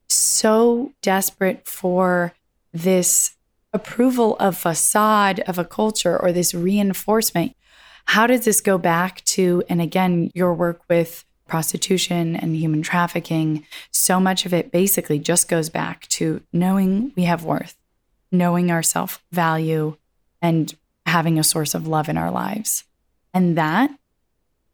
[0.08, 2.34] so desperate for
[2.72, 3.36] this
[3.72, 7.54] approval of facade of a culture or this reinforcement?
[8.06, 13.66] How does this go back to, and again, your work with prostitution and human trafficking?
[13.90, 17.76] So much of it basically just goes back to knowing we have worth,
[18.30, 19.96] knowing our self value,
[20.40, 20.74] and
[21.04, 22.84] having a source of love in our lives.
[23.34, 23.90] And that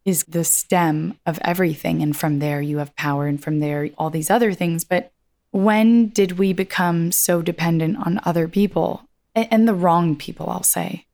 [0.04, 2.02] is the stem of everything.
[2.02, 4.84] And from there, you have power, and from there, all these other things.
[4.84, 5.12] But
[5.52, 11.06] when did we become so dependent on other people and the wrong people, I'll say?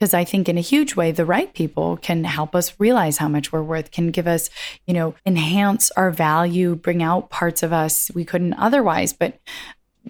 [0.00, 3.28] Because I think in a huge way, the right people can help us realize how
[3.28, 4.48] much we're worth, can give us,
[4.86, 9.12] you know, enhance our value, bring out parts of us we couldn't otherwise.
[9.12, 9.38] But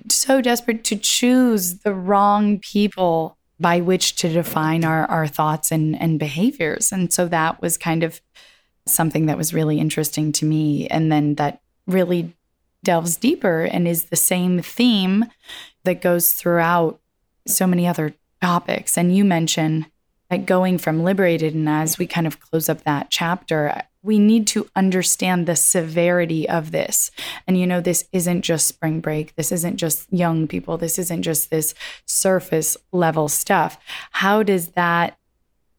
[0.09, 6.01] so desperate to choose the wrong people by which to define our, our thoughts and,
[6.01, 6.93] and behaviors.
[6.93, 8.21] And so that was kind of
[8.87, 10.87] something that was really interesting to me.
[10.89, 12.35] And then that really
[12.83, 15.27] delves deeper and is the same theme
[15.85, 17.01] that goes throughout
[17.47, 18.97] so many other topics.
[18.97, 19.87] And you mention
[20.31, 24.47] like going from liberated, and as we kind of close up that chapter, we need
[24.47, 27.11] to understand the severity of this.
[27.47, 29.35] And you know, this isn't just spring break.
[29.35, 30.79] This isn't just young people.
[30.79, 31.75] This isn't just this
[32.07, 33.79] surface level stuff.
[34.13, 35.19] How does that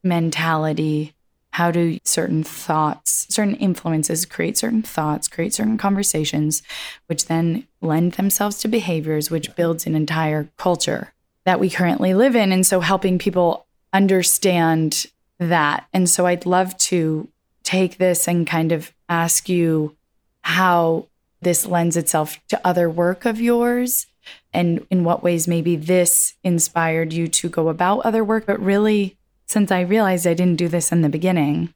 [0.03, 1.13] mentality,
[1.51, 6.61] how do certain thoughts, certain influences create certain thoughts, create certain conversations,
[7.07, 11.13] which then lend themselves to behaviors, which builds an entire culture
[11.45, 12.51] that we currently live in?
[12.51, 15.05] And so helping people understand
[15.39, 15.87] that.
[15.93, 17.27] And so I'd love to
[17.63, 19.95] take this and kind of ask you
[20.41, 21.07] how
[21.41, 24.07] this lends itself to other work of yours
[24.53, 28.45] and in what ways maybe this inspired you to go about other work.
[28.45, 31.73] But really, since I realized I didn't do this in the beginning,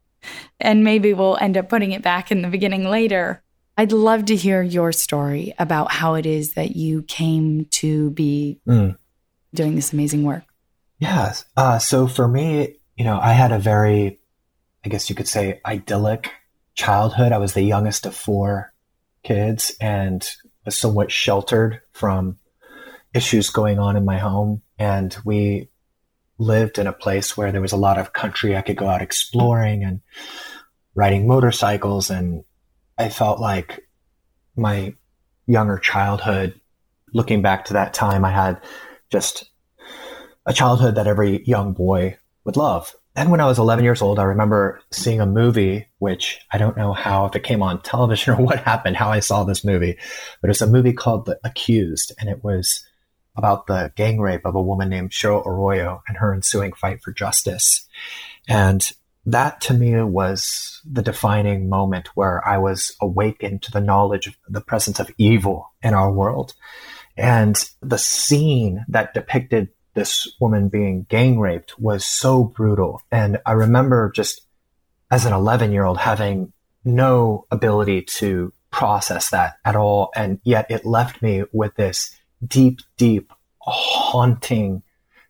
[0.60, 3.42] and maybe we'll end up putting it back in the beginning later.
[3.78, 8.60] I'd love to hear your story about how it is that you came to be
[8.68, 8.96] mm.
[9.56, 10.44] Doing this amazing work.
[11.00, 11.46] Yes.
[11.58, 14.20] Uh, so for me, you know, I had a very
[14.86, 16.32] I guess you could say, idyllic
[16.76, 17.32] childhood.
[17.32, 18.72] I was the youngest of four
[19.24, 20.28] kids and
[20.64, 22.38] was somewhat sheltered from
[23.14, 24.62] issues going on in my home.
[24.78, 25.70] And we
[26.38, 29.02] lived in a place where there was a lot of country I could go out
[29.02, 30.02] exploring and
[30.94, 32.12] riding motorcycles.
[32.12, 32.44] And
[32.98, 33.90] I felt like
[34.56, 34.94] my
[35.48, 36.60] younger childhood,
[37.12, 38.62] looking back to that time, I had
[39.10, 39.46] just
[40.46, 42.96] a childhood that every young boy would love.
[43.16, 46.76] Then when I was 11 years old, I remember seeing a movie, which I don't
[46.76, 49.98] know how, if it came on television or what happened, how I saw this movie,
[50.42, 52.12] but it's a movie called The Accused.
[52.20, 52.86] And it was
[53.38, 57.12] about the gang rape of a woman named Cheryl Araujo and her ensuing fight for
[57.12, 57.88] justice.
[58.48, 58.90] And
[59.26, 64.36] that to me was the defining moment where I was awakened to the knowledge of
[64.48, 66.54] the presence of evil in our world.
[67.18, 73.02] And the scene that depicted this woman being gang raped was so brutal.
[73.12, 74.42] And I remember just
[75.10, 76.52] as an 11 year old having
[76.84, 80.12] no ability to process that at all.
[80.16, 82.16] And yet it left me with this
[82.46, 84.84] deep, deep, haunting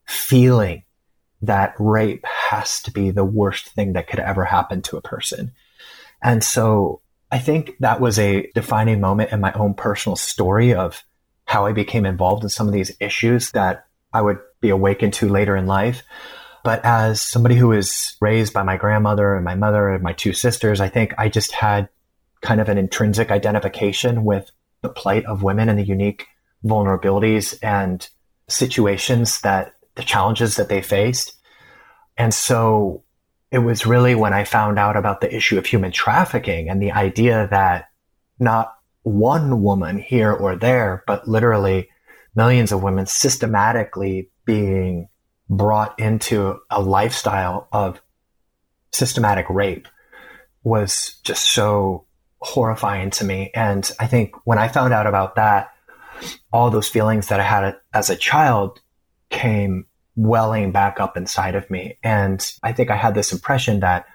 [0.06, 0.84] feeling
[1.42, 5.52] that rape has to be the worst thing that could ever happen to a person.
[6.22, 7.02] And so
[7.32, 11.04] I think that was a defining moment in my own personal story of
[11.46, 15.30] how I became involved in some of these issues that I would be awakened to
[15.30, 16.04] later in life.
[16.64, 20.34] But as somebody who was raised by my grandmother and my mother and my two
[20.34, 21.90] sisters, I think I just had
[22.42, 24.50] kind of an intrinsic identification with
[24.82, 26.26] the plight of women and the unique
[26.64, 28.08] vulnerabilities and
[28.48, 31.34] situations that the challenges that they faced.
[32.18, 33.04] And so
[33.52, 36.92] it was really when I found out about the issue of human trafficking and the
[36.92, 37.90] idea that
[38.40, 38.75] not
[39.06, 41.90] one woman here or there, but literally
[42.36, 45.08] millions of women systematically being
[45.48, 48.02] brought into a lifestyle of
[48.92, 49.88] systematic rape
[50.64, 52.06] was just so
[52.40, 53.52] horrifying to me.
[53.54, 55.72] And I think when I found out about that,
[56.52, 58.82] all those feelings that I had as a child
[59.30, 62.00] came welling back up inside of me.
[62.02, 64.08] And I think I had this impression that,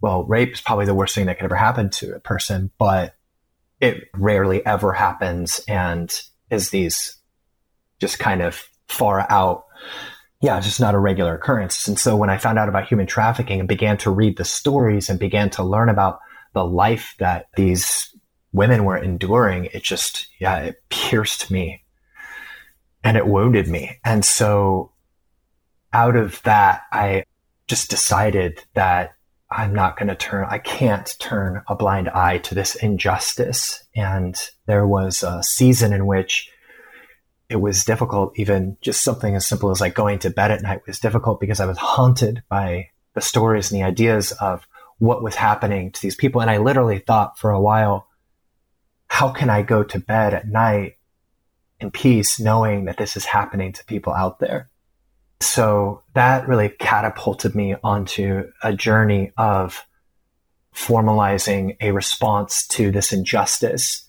[0.00, 3.16] well, rape is probably the worst thing that could ever happen to a person, but
[3.80, 6.20] it rarely ever happens and
[6.50, 7.16] is these
[8.00, 9.64] just kind of far out.
[10.40, 11.86] Yeah, it's just not a regular occurrence.
[11.86, 15.08] And so when I found out about human trafficking and began to read the stories
[15.08, 16.18] and began to learn about
[16.54, 18.14] the life that these
[18.52, 21.84] women were enduring, it just, yeah, it pierced me
[23.04, 23.98] and it wounded me.
[24.04, 24.92] And so
[25.92, 27.24] out of that, I
[27.68, 29.12] just decided that
[29.52, 33.82] I'm not going to turn, I can't turn a blind eye to this injustice.
[33.96, 34.36] And
[34.66, 36.50] there was a season in which
[37.48, 40.86] it was difficult, even just something as simple as like going to bed at night
[40.86, 44.66] was difficult because I was haunted by the stories and the ideas of
[44.98, 46.40] what was happening to these people.
[46.40, 48.06] And I literally thought for a while,
[49.08, 50.96] how can I go to bed at night
[51.80, 54.69] in peace knowing that this is happening to people out there?
[55.40, 59.84] So that really catapulted me onto a journey of
[60.74, 64.08] formalizing a response to this injustice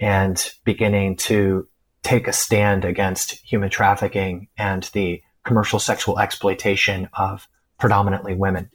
[0.00, 1.66] and beginning to
[2.02, 7.48] take a stand against human trafficking and the commercial sexual exploitation of
[7.78, 8.70] predominantly women.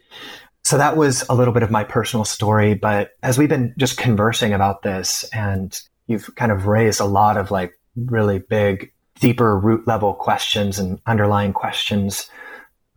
[0.63, 2.73] So that was a little bit of my personal story.
[2.73, 5.77] But as we've been just conversing about this and
[6.07, 10.99] you've kind of raised a lot of like really big, deeper root level questions and
[11.05, 12.29] underlying questions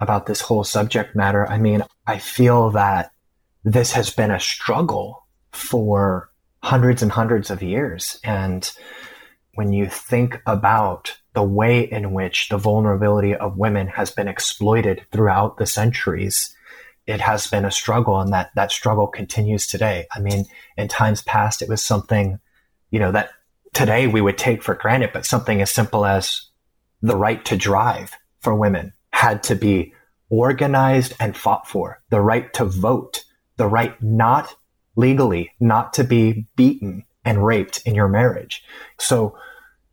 [0.01, 1.47] about this whole subject matter.
[1.49, 3.11] I mean, I feel that
[3.65, 6.31] this has been a struggle for
[6.63, 8.19] hundreds and hundreds of years.
[8.25, 8.71] And
[9.55, 15.07] when you think about the way in which the vulnerability of women has been exploited
[15.13, 16.55] throughout the centuries,
[17.07, 20.07] it has been a struggle and that that struggle continues today.
[20.15, 20.45] I mean,
[20.77, 22.39] in times past, it was something,
[22.91, 23.31] you know, that
[23.77, 26.49] today we would take for granted, but something as simple as
[27.03, 29.93] the right to drive for women had to be
[30.31, 32.03] organized and fought for.
[32.09, 33.23] The right to vote,
[33.59, 34.57] the right not
[34.97, 38.65] legally, not to be beaten and raped in your marriage.
[38.99, 39.37] So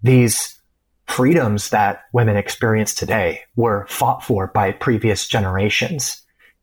[0.01, 0.57] these
[1.05, 6.21] freedoms that women experience today were fought for by previous generations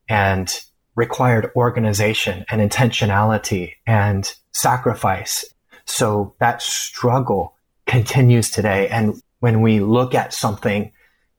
[0.08, 0.58] and
[0.96, 5.44] required organization and intentionality and sacrifice.
[5.90, 7.56] So that struggle
[7.86, 8.88] continues today.
[8.88, 10.92] And when we look at something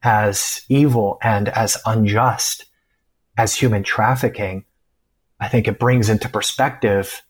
[0.03, 2.65] as evil and as unjust
[3.37, 4.65] as human trafficking,
[5.39, 7.21] I think it brings into perspective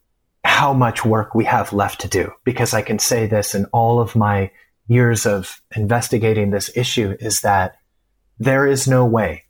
[0.44, 2.32] how much work we have left to do.
[2.44, 4.50] Because I can say this in all of my
[4.88, 7.76] years of investigating this issue is that
[8.38, 9.44] there is no way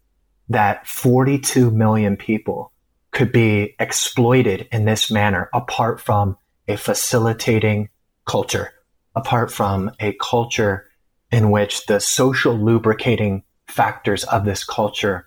[0.48, 2.72] that 42 million people
[3.10, 6.36] could be exploited in this manner apart from
[6.72, 7.90] a facilitating
[8.26, 8.72] culture,
[9.14, 10.88] apart from a culture
[11.30, 15.26] in which the social lubricating factors of this culture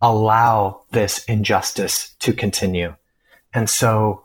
[0.00, 2.94] allow this injustice to continue.
[3.54, 4.24] And so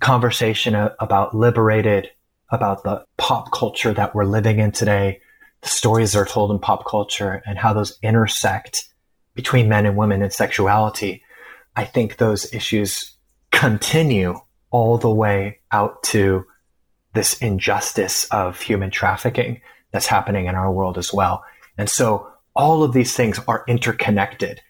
[0.00, 2.10] conversation about liberated,
[2.50, 5.20] about the pop culture that we're living in today,
[5.62, 8.88] the stories that are told in pop culture and how those intersect
[9.34, 11.22] between men and women and sexuality.
[11.76, 13.12] I think those issues
[13.50, 14.40] continue
[14.74, 16.44] all the way out to
[17.12, 19.60] this injustice of human trafficking
[19.92, 21.44] that's happening in our world as well.
[21.78, 24.60] And so all of these things are interconnected.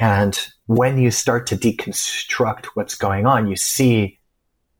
[0.00, 0.36] And
[0.66, 4.18] when you start to deconstruct what's going on, you see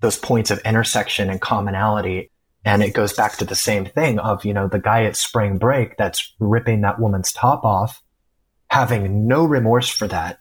[0.01, 2.33] those points of intersection and commonality.
[2.65, 5.59] And it goes back to the same thing of, you know, the guy at spring
[5.59, 8.03] break that's ripping that woman's top off,
[8.67, 10.41] having no remorse for that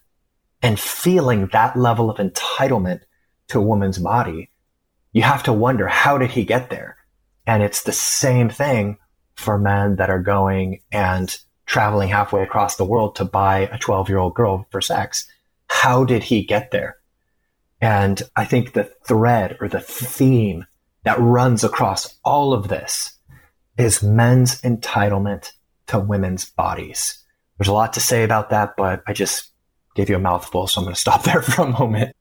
[0.64, 3.02] and feeling that level of entitlement
[3.52, 4.50] to a woman's body.
[5.12, 6.98] You have to wonder, how did he get there?
[7.46, 8.98] And it's the same thing
[9.36, 14.10] for men that are going and traveling halfway across the world to buy a 12
[14.10, 15.28] year old girl for sex.
[15.68, 16.98] How did he get there?
[17.82, 20.66] And I think the thread or the theme
[21.04, 23.14] that runs across all of this
[23.78, 25.52] is men's entitlement
[25.88, 27.18] to women's bodies.
[27.58, 29.50] There's a lot to say about that, but I just
[29.96, 32.16] gave you a mouthful, so I'm going to stop there for a moment.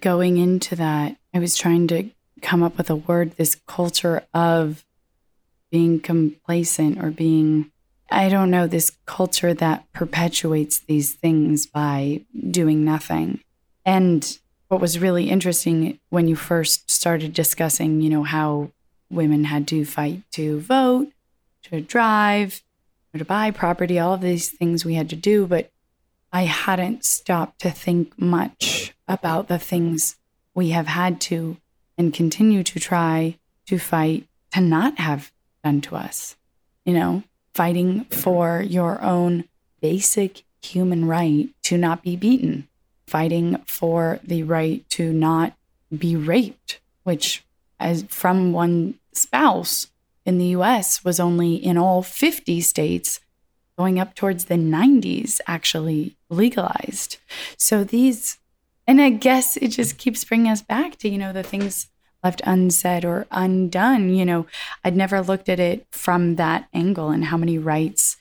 [0.00, 2.10] Going into that, I was trying to
[2.40, 4.84] come up with a word this culture of
[5.70, 7.70] being complacent or being,
[8.10, 13.40] I don't know, this culture that perpetuates these things by doing nothing.
[13.84, 14.38] And
[14.68, 18.70] what was really interesting when you first started discussing, you know, how
[19.10, 21.08] women had to fight to vote,
[21.64, 22.62] to drive,
[23.16, 25.70] to buy property, all of these things we had to do, but
[26.32, 30.16] I hadn't stopped to think much about the things
[30.54, 31.56] we have had to
[31.98, 35.30] and continue to try to fight to not have
[35.62, 36.36] done to us.
[36.84, 37.22] You know,
[37.54, 39.44] fighting for your own
[39.80, 42.68] basic human right to not be beaten,
[43.06, 45.54] fighting for the right to not
[45.96, 47.44] be raped, which,
[47.78, 49.88] as from one spouse
[50.24, 53.20] in the US, was only in all 50 states,
[53.76, 57.18] going up towards the 90s, actually legalized.
[57.56, 58.38] So these,
[58.86, 61.88] and I guess it just keeps bringing us back to, you know, the things
[62.22, 64.14] left unsaid or undone.
[64.14, 64.46] You know,
[64.84, 68.16] I'd never looked at it from that angle and how many rights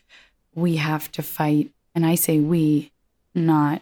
[0.54, 1.72] we have to fight.
[1.96, 2.92] And I say we,
[3.34, 3.82] not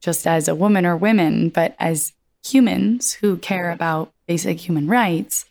[0.00, 2.12] just as a woman or women, but as
[2.44, 5.46] humans who care about basic human rights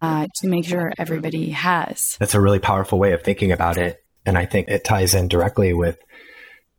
[0.00, 2.16] uh, to make sure everybody has.
[2.18, 4.04] That's a really powerful way of thinking about it.
[4.26, 5.98] And I think it ties in directly with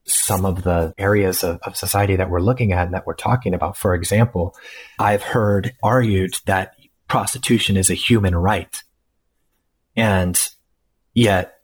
[0.05, 3.53] some of the areas of, of, society that we're looking at and that we're talking
[3.53, 3.77] about.
[3.77, 4.55] For example,
[4.99, 6.75] I've heard argued that
[7.07, 8.83] prostitution is a human right.
[9.95, 10.39] And
[11.13, 11.55] yet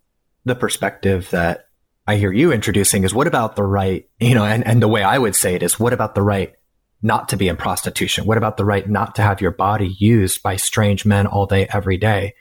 [0.45, 1.65] the perspective that
[2.07, 5.03] I hear you introducing is what about the right, you know, and, and the way
[5.03, 6.53] I would say it is what about the right
[7.01, 8.25] not to be in prostitution?
[8.25, 11.67] What about the right not to have your body used by strange men all day,
[11.71, 12.35] every day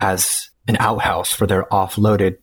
[0.00, 2.36] as an outhouse for their offloaded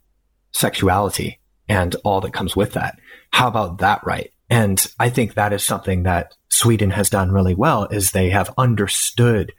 [0.52, 1.40] sexuality?
[1.74, 3.00] And all that comes with that.
[3.32, 4.32] How about that right?
[4.48, 8.54] And I think that is something that Sweden has done really well is they have
[8.60, 9.52] understood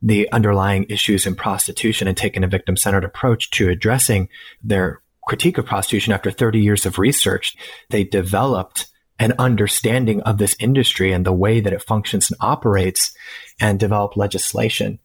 [0.00, 4.30] the underlying issues in prostitution and taken a victim centered approach to addressing
[4.62, 7.54] their critique of prostitution after 30 years of research.
[7.90, 8.86] They developed
[9.18, 13.14] an understanding of this industry and the way that it functions and operates
[13.60, 14.98] and developed legislation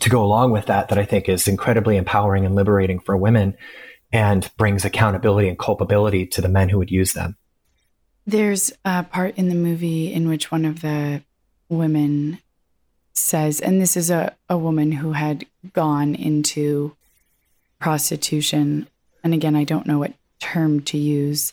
[0.00, 3.56] to go along with that that I think is incredibly empowering and liberating for women
[4.12, 7.36] and brings accountability and culpability to the men who would use them.
[8.26, 11.22] There's a part in the movie in which one of the
[11.68, 12.38] women
[13.14, 16.96] says, and this is a, a woman who had gone into
[17.78, 18.88] prostitution.
[19.22, 21.52] And again, I don't know what term to use,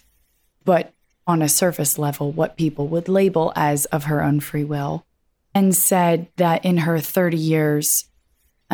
[0.66, 0.94] but
[1.26, 5.06] on a surface level, what people would label as of her own free will,
[5.56, 8.06] and said that in her 30 years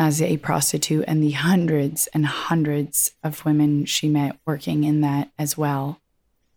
[0.00, 5.30] as a prostitute and the hundreds and hundreds of women she met working in that
[5.38, 6.00] as well.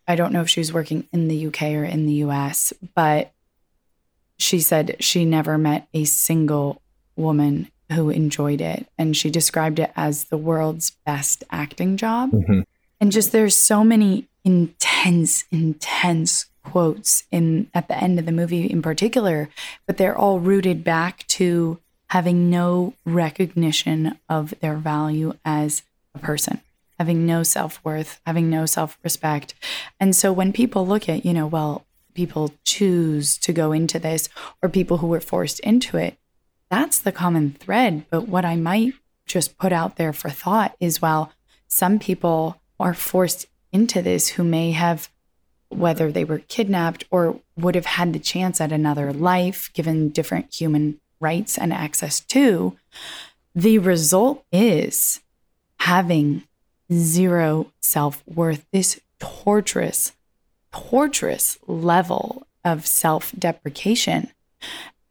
[0.08, 3.34] I don't know if she was working in the UK or in the US, but
[4.38, 6.80] she said she never met a single
[7.16, 8.86] woman who enjoyed it.
[8.96, 12.30] And she described it as the world's best acting job.
[12.30, 12.60] Mm-hmm.
[12.98, 18.70] And just there's so many intense, intense quotes in at the end of the movie
[18.70, 19.50] in particular,
[19.86, 21.78] but they're all rooted back to
[22.14, 25.82] having no recognition of their value as
[26.14, 26.60] a person,
[26.96, 29.52] having no self worth, having no self respect.
[29.98, 31.84] And so when people look at, you know, well,
[32.14, 34.28] people choose to go into this
[34.62, 36.16] or people who were forced into it,
[36.70, 38.06] that's the common thread.
[38.10, 38.94] But what I might
[39.26, 41.32] just put out there for thought is well,
[41.66, 45.08] some people are forced into this who may have,
[45.68, 50.54] whether they were kidnapped or would have had the chance at another life, given different
[50.54, 52.76] human rights and access to,
[53.54, 55.20] the result is
[55.80, 56.44] having
[56.92, 60.12] zero self worth, this torturous
[60.74, 64.30] torturous level of self deprecation.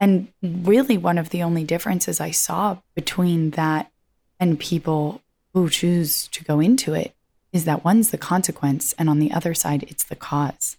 [0.00, 3.90] And really, one of the only differences I saw between that
[4.38, 5.22] and people
[5.54, 7.14] who choose to go into it
[7.52, 10.76] is that one's the consequence, and on the other side, it's the cause.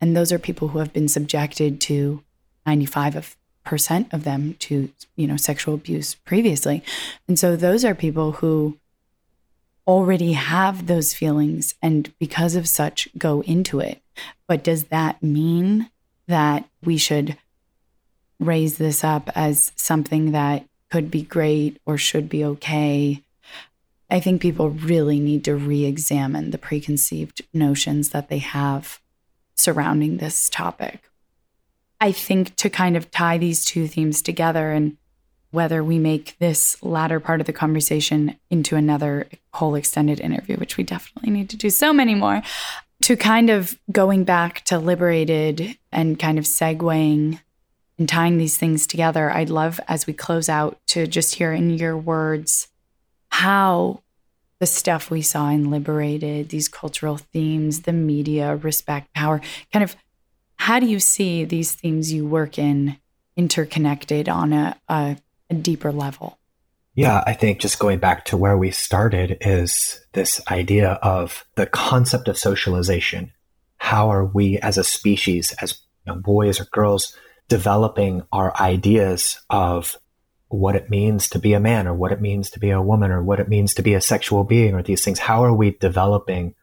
[0.00, 2.24] And those are people who have been subjected to
[2.66, 3.36] 95
[3.68, 6.82] percent of them to you know sexual abuse previously
[7.26, 8.78] and so those are people who
[9.88, 14.02] already have those feelings and because of such go into it.
[14.46, 15.88] But does that mean
[16.26, 17.38] that we should
[18.38, 23.22] raise this up as something that could be great or should be okay?
[24.10, 29.00] I think people really need to re examine the preconceived notions that they have
[29.54, 31.07] surrounding this topic.
[32.00, 34.96] I think to kind of tie these two themes together and
[35.50, 40.76] whether we make this latter part of the conversation into another whole extended interview, which
[40.76, 42.42] we definitely need to do so many more,
[43.00, 47.40] to kind of going back to liberated and kind of segueing
[47.98, 51.70] and tying these things together, I'd love as we close out to just hear in
[51.70, 52.68] your words
[53.30, 54.02] how
[54.60, 59.40] the stuff we saw in Liberated, these cultural themes, the media, respect, power,
[59.72, 59.96] kind of
[60.68, 62.98] how do you see these themes you work in
[63.38, 65.16] interconnected on a, a
[65.48, 66.38] a deeper level?
[66.94, 71.64] Yeah, I think just going back to where we started is this idea of the
[71.64, 73.32] concept of socialization.
[73.78, 77.16] How are we as a species, as boys or girls,
[77.48, 79.96] developing our ideas of
[80.48, 83.10] what it means to be a man or what it means to be a woman
[83.10, 85.18] or what it means to be a sexual being or these things?
[85.18, 86.54] How are we developing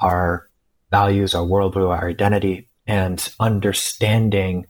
[0.00, 0.48] our
[0.90, 4.66] values, our worldview, our identity, and understanding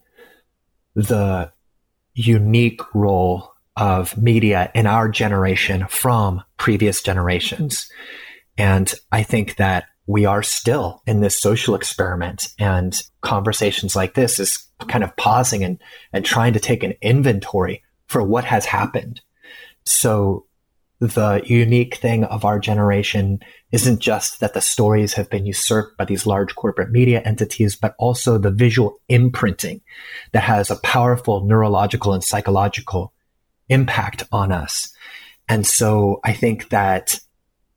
[0.95, 1.53] the
[2.15, 7.89] unique role of media in our generation from previous generations.
[8.59, 14.39] And I think that we are still in this social experiment and conversations like this
[14.39, 15.79] is kind of pausing and,
[16.13, 19.21] and trying to take an inventory for what has happened.
[19.85, 20.47] So
[21.03, 23.41] the unique thing of our generation
[23.73, 27.97] isn't just that the stories have been usurped by these large corporate media entities, but
[27.99, 29.81] also the visual imprinting
[30.31, 33.13] that has a powerful neurological and psychological
[33.69, 34.95] impact on us.
[35.49, 37.19] And so I think that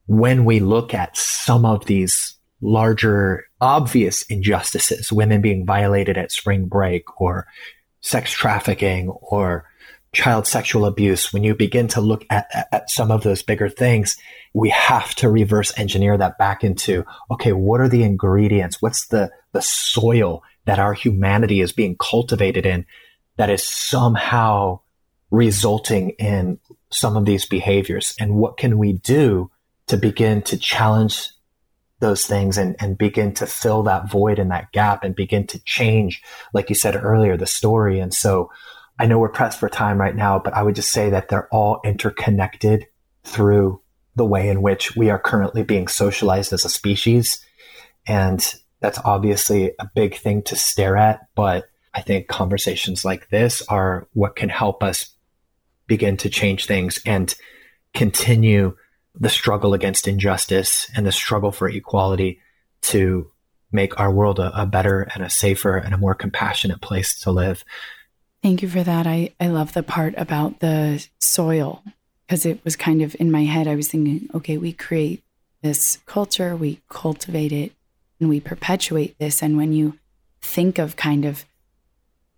[0.05, 6.67] when we look at some of these larger obvious injustices, women being violated at spring
[6.67, 7.47] break or
[8.01, 9.65] sex trafficking or
[10.15, 14.17] child sexual abuse, when you begin to look at, at, some of those bigger things,
[14.53, 18.81] we have to reverse engineer that back into, okay, what are the ingredients?
[18.81, 22.85] What's the, the soil that our humanity is being cultivated in
[23.37, 24.79] that is somehow
[25.29, 26.59] resulting in
[26.89, 29.51] some of these behaviors and what can we do
[29.87, 31.29] to begin to challenge
[31.99, 35.59] those things and, and begin to fill that void and that gap and begin to
[35.63, 36.21] change,
[36.53, 37.99] like you said earlier, the story.
[37.99, 38.49] And so
[38.97, 41.49] I know we're pressed for time right now, but I would just say that they're
[41.49, 42.87] all interconnected
[43.23, 43.81] through
[44.15, 47.43] the way in which we are currently being socialized as a species.
[48.07, 51.27] And that's obviously a big thing to stare at.
[51.35, 55.11] But I think conversations like this are what can help us
[55.87, 57.33] begin to change things and
[57.93, 58.75] continue
[59.17, 62.41] the struggle against injustice and the struggle for equality
[62.81, 63.31] to
[63.71, 67.31] make our world a, a, better and a safer and a more compassionate place to
[67.31, 67.63] live.
[68.45, 69.07] Thank you for that.
[69.07, 71.81] I, I love the part about the soil
[72.27, 73.67] because it was kind of in my head.
[73.67, 75.23] I was thinking, okay, we create
[75.63, 77.71] this culture, we cultivate it,
[78.19, 79.41] and we perpetuate this.
[79.41, 79.97] And when you
[80.43, 81.45] think of kind of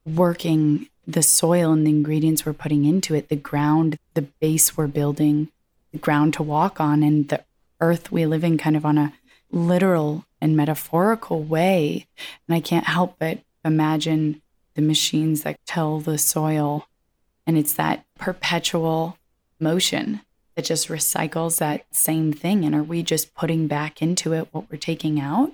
[0.06, 4.88] working the soil and the ingredients we're putting into it, the ground, the base we're
[4.88, 5.50] building,
[5.92, 7.44] the ground to walk on, and the
[7.82, 9.12] earth we live in kind of on a
[9.52, 12.08] literal and metaphorical way.
[12.48, 14.42] And I can't help but imagine
[14.78, 16.88] the machines that tell the soil.
[17.46, 19.18] And it's that perpetual
[19.60, 20.22] motion
[20.56, 22.64] that just recycles that same thing.
[22.64, 25.52] And are we just putting back into it what we're taking out?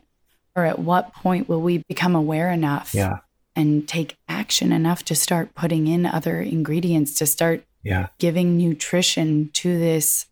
[0.55, 3.19] Or at what point will we become aware enough yeah.
[3.55, 8.07] and take action enough to start putting in other ingredients, to start yeah.
[8.19, 10.27] giving nutrition to this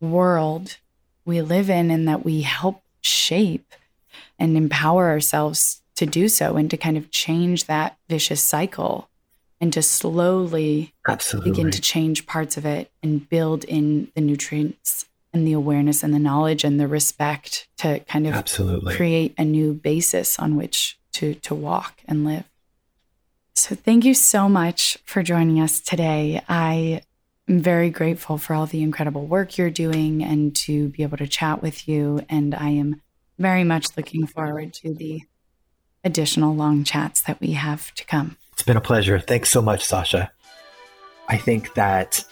[0.00, 0.76] world
[1.24, 3.74] we live in and that we help shape
[4.38, 9.08] and empower ourselves to do so and to kind of change that vicious cycle
[9.60, 11.50] and to slowly Absolutely.
[11.50, 16.14] begin to change parts of it and build in the nutrients and the awareness and
[16.14, 18.94] the knowledge and the respect to kind of Absolutely.
[18.94, 22.44] create a new basis on which to to walk and live.
[23.54, 26.42] So thank you so much for joining us today.
[26.48, 27.02] I
[27.48, 31.26] am very grateful for all the incredible work you're doing and to be able to
[31.26, 33.00] chat with you and I am
[33.38, 35.22] very much looking forward to the
[36.06, 38.36] additional long chats that we have to come.
[38.52, 39.18] It's been a pleasure.
[39.18, 40.30] Thanks so much, Sasha.
[41.28, 42.24] I think that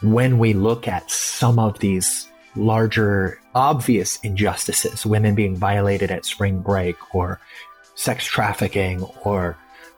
[0.00, 6.60] when we look at some of these larger, obvious injustices, women being violated at spring
[6.60, 7.40] break, or
[7.96, 9.56] sex trafficking, or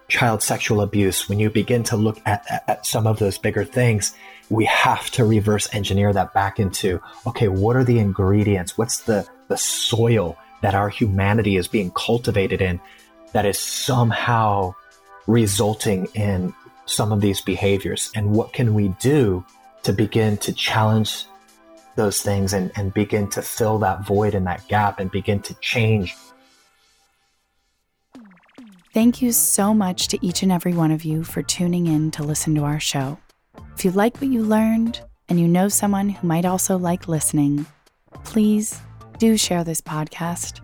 [0.08, 4.14] child sexual abuse, when you begin to look at, at some of those bigger things,
[4.48, 8.76] we have to reverse engineer that back into okay, what are the ingredients?
[8.78, 12.80] What's the, the soil that our humanity is being cultivated in
[13.32, 14.74] that is somehow
[15.26, 16.54] resulting in
[16.86, 19.44] some of these behaviors and what can we do
[19.82, 21.24] to begin to challenge
[21.96, 25.54] those things and, and begin to fill that void and that gap and begin to
[25.60, 26.16] change
[28.92, 32.24] Thank you so much to each and every one of you for tuning in to
[32.24, 33.18] listen to our show.
[33.76, 37.66] If you like what you learned and you know someone who might also like listening,
[38.24, 38.80] please
[39.18, 40.60] do share this podcast.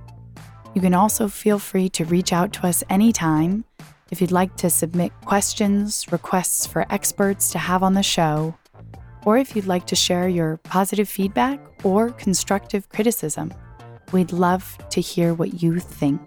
[0.77, 3.65] You can also feel free to reach out to us anytime
[4.11, 8.55] if you'd like to submit questions, requests for experts to have on the show,
[9.24, 13.55] or if you'd like to share your positive feedback or constructive criticism.
[14.12, 16.20] We'd love to hear what you think.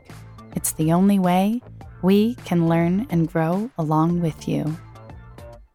[0.56, 1.62] It's the only way
[2.02, 4.76] we can learn and grow along with you.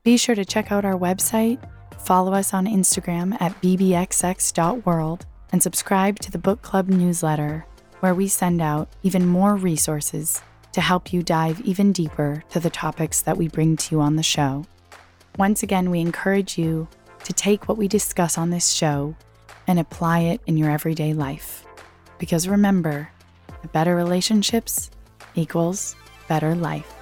[0.03, 1.61] Be sure to check out our website,
[2.01, 7.67] follow us on Instagram at bbxx.world, and subscribe to the book club newsletter,
[8.05, 12.69] where we send out even more resources to help you dive even deeper to the
[12.69, 14.63] topics that we bring to you on the show.
[15.39, 16.87] Once again, we encourage you
[17.25, 19.17] to take what we discuss on this show
[19.67, 21.65] and apply it in your everyday life.
[22.19, 23.09] Because remember,
[23.73, 24.91] better relationships
[25.35, 25.97] equals
[26.29, 26.94] better life.